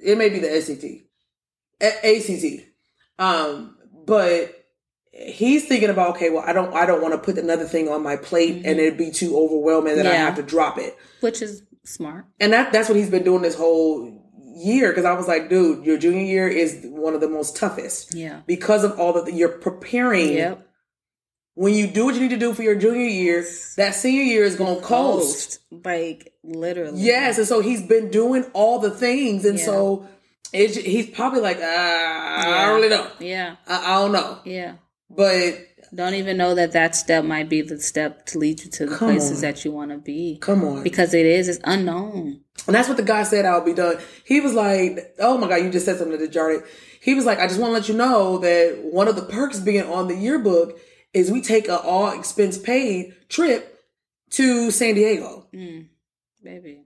it 0.00 0.16
may 0.16 0.28
be 0.28 0.38
the 0.38 0.60
SAT, 0.62 0.84
A- 1.80 2.16
ACT. 2.16 2.68
Um, 3.18 3.76
but 4.06 4.54
he's 5.12 5.66
thinking 5.68 5.90
about, 5.90 6.16
okay, 6.16 6.30
well, 6.30 6.42
I 6.46 6.52
don't, 6.52 6.74
I 6.74 6.86
don't 6.86 7.02
want 7.02 7.14
to 7.14 7.18
put 7.18 7.38
another 7.38 7.64
thing 7.64 7.88
on 7.88 8.02
my 8.02 8.16
plate 8.16 8.56
and 8.56 8.64
mm-hmm. 8.64 8.80
it'd 8.80 8.98
be 8.98 9.10
too 9.10 9.36
overwhelming 9.36 9.96
that 9.96 10.06
I 10.06 10.14
have 10.14 10.36
to 10.36 10.42
drop 10.42 10.78
it. 10.78 10.96
which 11.20 11.42
is 11.42 11.62
smart. 11.84 12.24
And 12.40 12.52
that, 12.52 12.72
that's 12.72 12.88
what 12.88 12.96
he's 12.96 13.10
been 13.10 13.24
doing 13.24 13.42
this 13.42 13.54
whole 13.54 14.20
year. 14.56 14.92
Cause 14.92 15.04
I 15.04 15.12
was 15.12 15.28
like, 15.28 15.48
dude, 15.48 15.84
your 15.84 15.98
junior 15.98 16.24
year 16.24 16.48
is 16.48 16.80
one 16.84 17.14
of 17.14 17.20
the 17.20 17.28
most 17.28 17.56
toughest 17.56 18.14
Yeah. 18.14 18.40
because 18.46 18.84
of 18.84 18.98
all 18.98 19.12
that 19.22 19.32
you're 19.34 19.48
preparing 19.50 20.32
Yep. 20.32 20.66
when 21.54 21.74
you 21.74 21.86
do 21.86 22.06
what 22.06 22.14
you 22.14 22.20
need 22.22 22.30
to 22.30 22.38
do 22.38 22.54
for 22.54 22.62
your 22.62 22.76
junior 22.76 23.06
year, 23.06 23.44
that 23.76 23.94
senior 23.94 24.22
year 24.22 24.44
is 24.44 24.56
going 24.56 24.76
to 24.80 24.82
coast. 24.82 25.58
Like 25.84 26.32
literally. 26.42 27.00
Yes, 27.00 27.36
and 27.38 27.46
so 27.46 27.60
he's 27.60 27.82
been 27.82 28.10
doing 28.10 28.44
all 28.54 28.78
the 28.78 28.90
things, 28.90 29.44
and 29.44 29.58
Yeah. 29.58 29.64
so 29.66 30.08
it's, 30.52 30.76
he's 30.76 31.10
probably 31.10 31.40
like, 31.40 31.58
I 31.58 31.60
Yeah. 31.62 32.66
don't 32.66 32.76
really 32.76 32.88
know. 32.88 33.10
Yeah. 33.20 33.56
I, 33.66 33.94
I 33.94 34.00
don't 34.00 34.12
know, 34.12 34.38
Yeah. 34.44 34.74
but 35.10 35.54
Don't 35.94 36.14
even 36.14 36.36
know 36.36 36.54
that 36.54 36.72
that 36.72 36.94
step 36.96 37.24
might 37.24 37.48
be 37.48 37.60
the 37.62 37.78
step 37.80 38.26
to 38.26 38.38
lead 38.38 38.62
you 38.64 38.70
to 38.70 38.86
the 38.86 38.96
places 38.96 39.38
on. 39.38 39.40
that 39.42 39.64
you 39.64 39.72
want 39.72 39.90
to 39.90 39.98
be. 39.98 40.38
come 40.40 40.64
on. 40.64 40.82
Because 40.82 41.12
it 41.14 41.26
is, 41.26 41.48
it's 41.48 41.60
unknown. 41.64 42.40
And 42.66 42.74
that's 42.74 42.88
what 42.88 42.96
the 42.96 43.02
guy 43.02 43.22
said. 43.24 43.44
I'll 43.44 43.64
be 43.64 43.72
done. 43.74 43.96
He 44.24 44.40
was 44.40 44.52
like, 44.54 45.14
"Oh 45.18 45.36
my 45.36 45.48
god, 45.48 45.56
you 45.56 45.70
just 45.70 45.84
said 45.86 45.98
something 45.98 46.18
to 46.18 46.28
Jardy." 46.28 46.64
He 47.00 47.12
was 47.14 47.24
like, 47.24 47.38
"I 47.40 47.46
just 47.48 47.58
want 47.58 47.70
to 47.70 47.74
let 47.74 47.88
you 47.88 47.94
know 47.96 48.38
that 48.38 48.78
one 48.84 49.08
of 49.08 49.16
the 49.16 49.22
perks 49.22 49.58
being 49.58 49.82
on 49.84 50.06
the 50.06 50.14
yearbook 50.14 50.78
is 51.12 51.30
we 51.30 51.40
take 51.40 51.66
a 51.68 51.78
all 51.80 52.10
expense 52.16 52.58
paid 52.58 53.14
trip 53.28 53.80
to 54.32 54.70
San 54.70 54.94
Diego." 54.94 55.48
Mm, 55.52 55.86
baby. 56.44 56.84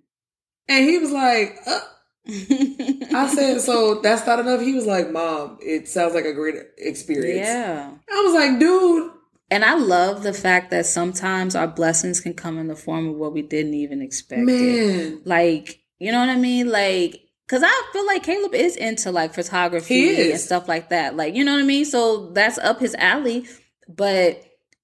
And 0.69 0.85
he 0.89 0.99
was 0.99 1.11
like, 1.11 1.59
uh, 1.67 1.81
I 2.29 3.33
said, 3.35 3.61
so 3.61 4.01
that's 4.01 4.27
not 4.27 4.41
enough. 4.41 4.61
He 4.61 4.75
was 4.75 4.87
like, 4.87 5.11
Mom, 5.11 5.59
it 5.61 5.89
sounds 5.89 6.15
like 6.15 6.25
a 6.25 6.33
great 6.33 6.57
experience. 6.79 7.47
yeah. 7.47 7.91
I 8.13 8.23
was 8.23 8.35
like, 8.35 8.59
dude, 8.59 9.13
And 9.51 9.65
I 9.65 9.75
love 9.77 10.23
the 10.23 10.33
fact 10.33 10.71
that 10.71 10.87
sometimes 10.87 11.55
our 11.55 11.69
blessings 11.69 12.21
can 12.21 12.35
come 12.35 12.59
in 12.59 12.67
the 12.69 12.77
form 12.77 13.09
of 13.09 13.17
what 13.17 13.33
we 13.33 13.43
didn't 13.43 13.75
even 13.75 14.03
expect. 14.03 14.43
man. 14.43 15.23
Like, 15.25 15.81
you 15.99 16.11
know 16.13 16.19
what 16.21 16.29
I 16.29 16.37
mean? 16.37 16.69
Like, 16.71 17.23
cause 17.49 17.63
I 17.65 17.83
feel 17.93 18.07
like 18.07 18.25
Caleb 18.25 18.55
is 18.55 18.77
into 18.77 19.13
like 19.13 19.33
photography 19.33 20.31
and 20.33 20.41
stuff 20.41 20.69
like 20.69 20.91
that. 20.91 21.17
Like, 21.17 21.35
you 21.35 21.45
know 21.45 21.53
what 21.53 21.61
I 21.63 21.67
mean? 21.67 21.85
So 21.85 22.31
that's 22.33 22.59
up 22.59 22.81
his 22.81 22.95
alley, 22.97 23.47
but 23.89 24.43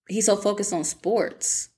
he's 0.08 0.26
so 0.26 0.36
focused 0.36 0.72
on 0.72 0.84
sports. 0.84 1.68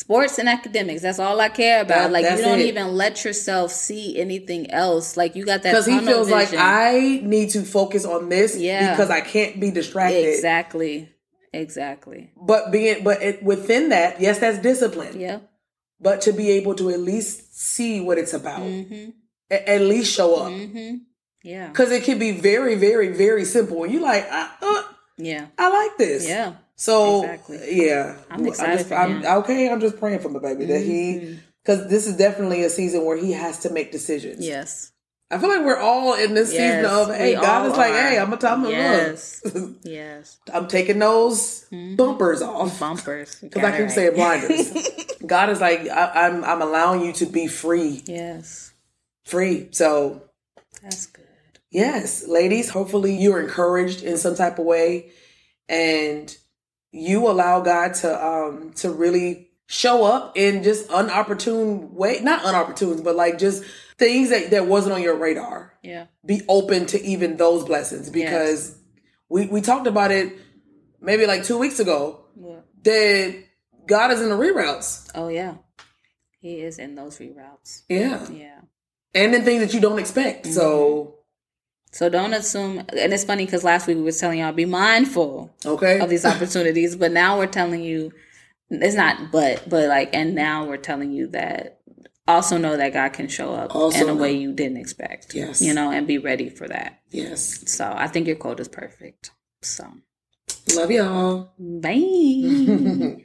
Sports 0.00 0.38
and 0.38 0.48
academics. 0.48 1.02
That's 1.02 1.18
all 1.18 1.38
I 1.40 1.50
care 1.50 1.82
about. 1.82 2.10
That- 2.10 2.12
like 2.12 2.24
you 2.24 2.42
don't 2.44 2.60
it. 2.60 2.66
even 2.72 2.88
let 2.96 3.22
yourself 3.24 3.70
see 3.70 4.18
anything 4.18 4.70
else. 4.70 5.16
Like 5.16 5.36
you 5.36 5.44
got 5.44 5.62
that 5.64 5.72
Because 5.72 5.86
he 5.86 5.98
feels 6.00 6.30
like. 6.30 6.48
I 6.54 7.20
need 7.22 7.50
to 7.50 7.62
focus 7.62 8.04
on 8.06 8.28
this 8.30 8.56
Yeah. 8.56 8.92
because 8.92 9.10
I 9.10 9.20
can't 9.20 9.60
be 9.60 9.70
distracted. 9.70 10.24
Exactly. 10.34 11.10
Exactly. 11.52 12.30
But 12.40 12.70
being, 12.70 13.04
but 13.04 13.20
it, 13.22 13.42
within 13.42 13.90
that, 13.90 14.20
yes, 14.20 14.38
that's 14.38 14.58
discipline. 14.58 15.20
Yeah. 15.20 15.40
But 16.00 16.22
to 16.22 16.32
be 16.32 16.50
able 16.52 16.74
to 16.76 16.88
at 16.90 17.00
least 17.00 17.54
see 17.60 18.00
what 18.00 18.16
it's 18.18 18.32
about, 18.32 18.60
Mm-hmm. 18.62 19.10
A- 19.50 19.68
at 19.68 19.80
least 19.82 20.14
show 20.14 20.36
up. 20.36 20.52
Mm-hmm. 20.52 20.96
Yeah. 21.42 21.68
Because 21.68 21.90
it 21.92 22.04
can 22.04 22.18
be 22.18 22.32
very, 22.32 22.76
very, 22.76 23.08
very 23.08 23.44
simple. 23.44 23.84
And 23.84 23.92
you 23.92 24.00
like, 24.00 24.26
I, 24.30 24.48
uh, 24.62 24.82
Yeah. 25.18 25.46
I 25.58 25.68
like 25.68 25.98
this. 25.98 26.26
Yeah. 26.28 26.54
So 26.80 27.24
Exactly. 27.24 27.86
yeah, 27.88 28.16
I'm 28.30 28.46
excited 28.46 28.76
just, 28.78 28.88
for 28.88 28.94
I'm, 28.94 29.16
him. 29.16 29.22
Mm-hmm. 29.22 29.38
Okay, 29.40 29.68
I'm 29.68 29.80
just 29.80 29.98
praying 29.98 30.20
for 30.20 30.30
my 30.30 30.38
baby 30.40 30.64
that 30.64 30.80
he, 30.80 31.38
because 31.62 31.90
this 31.90 32.06
is 32.06 32.16
definitely 32.16 32.62
a 32.64 32.70
season 32.70 33.04
where 33.04 33.18
he 33.18 33.32
has 33.32 33.58
to 33.60 33.70
make 33.70 33.92
decisions. 33.92 34.46
Yes. 34.46 34.90
I 35.30 35.36
feel 35.36 35.50
like 35.50 35.62
we're 35.62 35.76
all 35.76 36.14
in 36.14 36.32
this 36.32 36.54
Yes, 36.54 36.56
season 36.78 36.86
of 36.86 37.14
hey, 37.14 37.34
we 37.36 37.40
God 37.42 37.66
all 37.66 37.70
is 37.72 37.76
like, 37.76 37.92
are. 37.92 38.00
hey, 38.08 38.18
I'm 38.18 38.30
gonna 38.30 38.38
tell 38.38 38.56
him 38.56 38.64
Yes. 38.70 39.42
look, 39.54 39.76
Yes. 39.82 40.38
I'm 40.50 40.68
taking 40.68 40.98
those 41.00 41.66
Mm-hmm. 41.70 41.96
bumpers 41.96 42.40
off 42.40 42.80
Bumpers. 42.80 43.34
because 43.42 43.62
I 43.70 43.76
keep 43.76 43.90
saying 43.90 44.14
blinders. 44.14 44.72
God 45.26 45.50
is 45.50 45.60
like, 45.60 45.80
I, 45.86 46.28
I'm 46.28 46.42
I'm 46.44 46.62
allowing 46.62 47.04
you 47.04 47.12
to 47.12 47.26
be 47.26 47.46
free, 47.46 48.02
Yes. 48.06 48.72
free. 49.26 49.68
So 49.72 50.22
That's 50.82 51.04
good. 51.04 51.26
Yes, 51.70 52.26
ladies, 52.26 52.70
hopefully 52.70 53.14
you're 53.18 53.38
encouraged 53.42 54.02
in 54.02 54.16
some 54.16 54.34
type 54.34 54.58
of 54.58 54.64
way 54.64 55.10
and 55.68 56.34
you 56.92 57.28
allow 57.28 57.60
God 57.60 57.94
to 57.94 58.26
um 58.26 58.72
to 58.76 58.90
really 58.90 59.48
show 59.66 60.04
up 60.04 60.36
in 60.36 60.62
just 60.62 60.88
unopportune 60.88 61.90
way, 61.92 62.20
not 62.22 62.42
unopportune, 62.42 63.04
but 63.04 63.14
like 63.16 63.38
just 63.38 63.62
things 63.98 64.30
that 64.30 64.50
that 64.50 64.66
wasn't 64.66 64.94
on 64.94 65.02
your 65.02 65.16
radar. 65.16 65.74
Yeah. 65.82 66.06
Be 66.26 66.42
open 66.48 66.86
to 66.86 67.00
even 67.02 67.36
those 67.36 67.64
blessings 67.64 68.10
because 68.10 68.76
we 69.28 69.46
we 69.46 69.60
talked 69.60 69.86
about 69.86 70.10
it 70.10 70.36
maybe 71.00 71.26
like 71.26 71.44
2 71.44 71.56
weeks 71.58 71.78
ago 71.80 72.24
What? 72.34 72.66
that 72.82 73.44
God 73.86 74.10
is 74.10 74.20
in 74.20 74.28
the 74.28 74.36
reroutes. 74.36 75.08
Oh 75.14 75.28
yeah. 75.28 75.54
He 76.40 76.60
is 76.60 76.78
in 76.78 76.94
those 76.94 77.18
reroutes. 77.18 77.82
Yeah. 77.88 78.26
Yeah. 78.30 78.60
And 79.14 79.34
in 79.34 79.44
things 79.44 79.60
that 79.62 79.74
you 79.74 79.80
don't 79.80 79.98
expect. 79.98 80.46
So, 80.46 81.16
So 81.92 82.08
don't 82.08 82.32
assume 82.34 82.78
and 82.78 83.12
it's 83.12 83.24
funny 83.24 83.44
because 83.44 83.64
last 83.64 83.86
week 83.86 83.96
we 83.96 84.02
was 84.02 84.18
telling 84.18 84.38
y'all 84.38 84.52
be 84.52 84.64
mindful 84.64 85.52
okay. 85.66 85.98
of 86.00 86.08
these 86.08 86.24
opportunities, 86.24 86.94
but 86.96 87.10
now 87.12 87.36
we're 87.38 87.46
telling 87.46 87.82
you 87.82 88.12
it's 88.70 88.94
not 88.94 89.32
but 89.32 89.68
but 89.68 89.88
like 89.88 90.10
and 90.14 90.34
now 90.34 90.64
we're 90.64 90.76
telling 90.76 91.10
you 91.12 91.26
that 91.28 91.80
also 92.28 92.56
know 92.56 92.76
that 92.76 92.92
God 92.92 93.12
can 93.12 93.26
show 93.26 93.52
up 93.54 93.74
Also 93.74 94.02
in 94.02 94.08
a 94.08 94.14
know. 94.14 94.22
way 94.22 94.32
you 94.32 94.52
didn't 94.52 94.76
expect. 94.76 95.34
Yes. 95.34 95.60
You 95.60 95.74
know, 95.74 95.90
and 95.90 96.06
be 96.06 96.18
ready 96.18 96.48
for 96.48 96.68
that. 96.68 97.00
yes. 97.10 97.68
So 97.68 97.92
I 97.96 98.06
think 98.06 98.28
your 98.28 98.36
quote 98.36 98.60
is 98.60 98.68
perfect. 98.68 99.32
So 99.62 99.84
Love 100.76 100.90
y'all. 100.92 101.52
bye. 101.58 103.16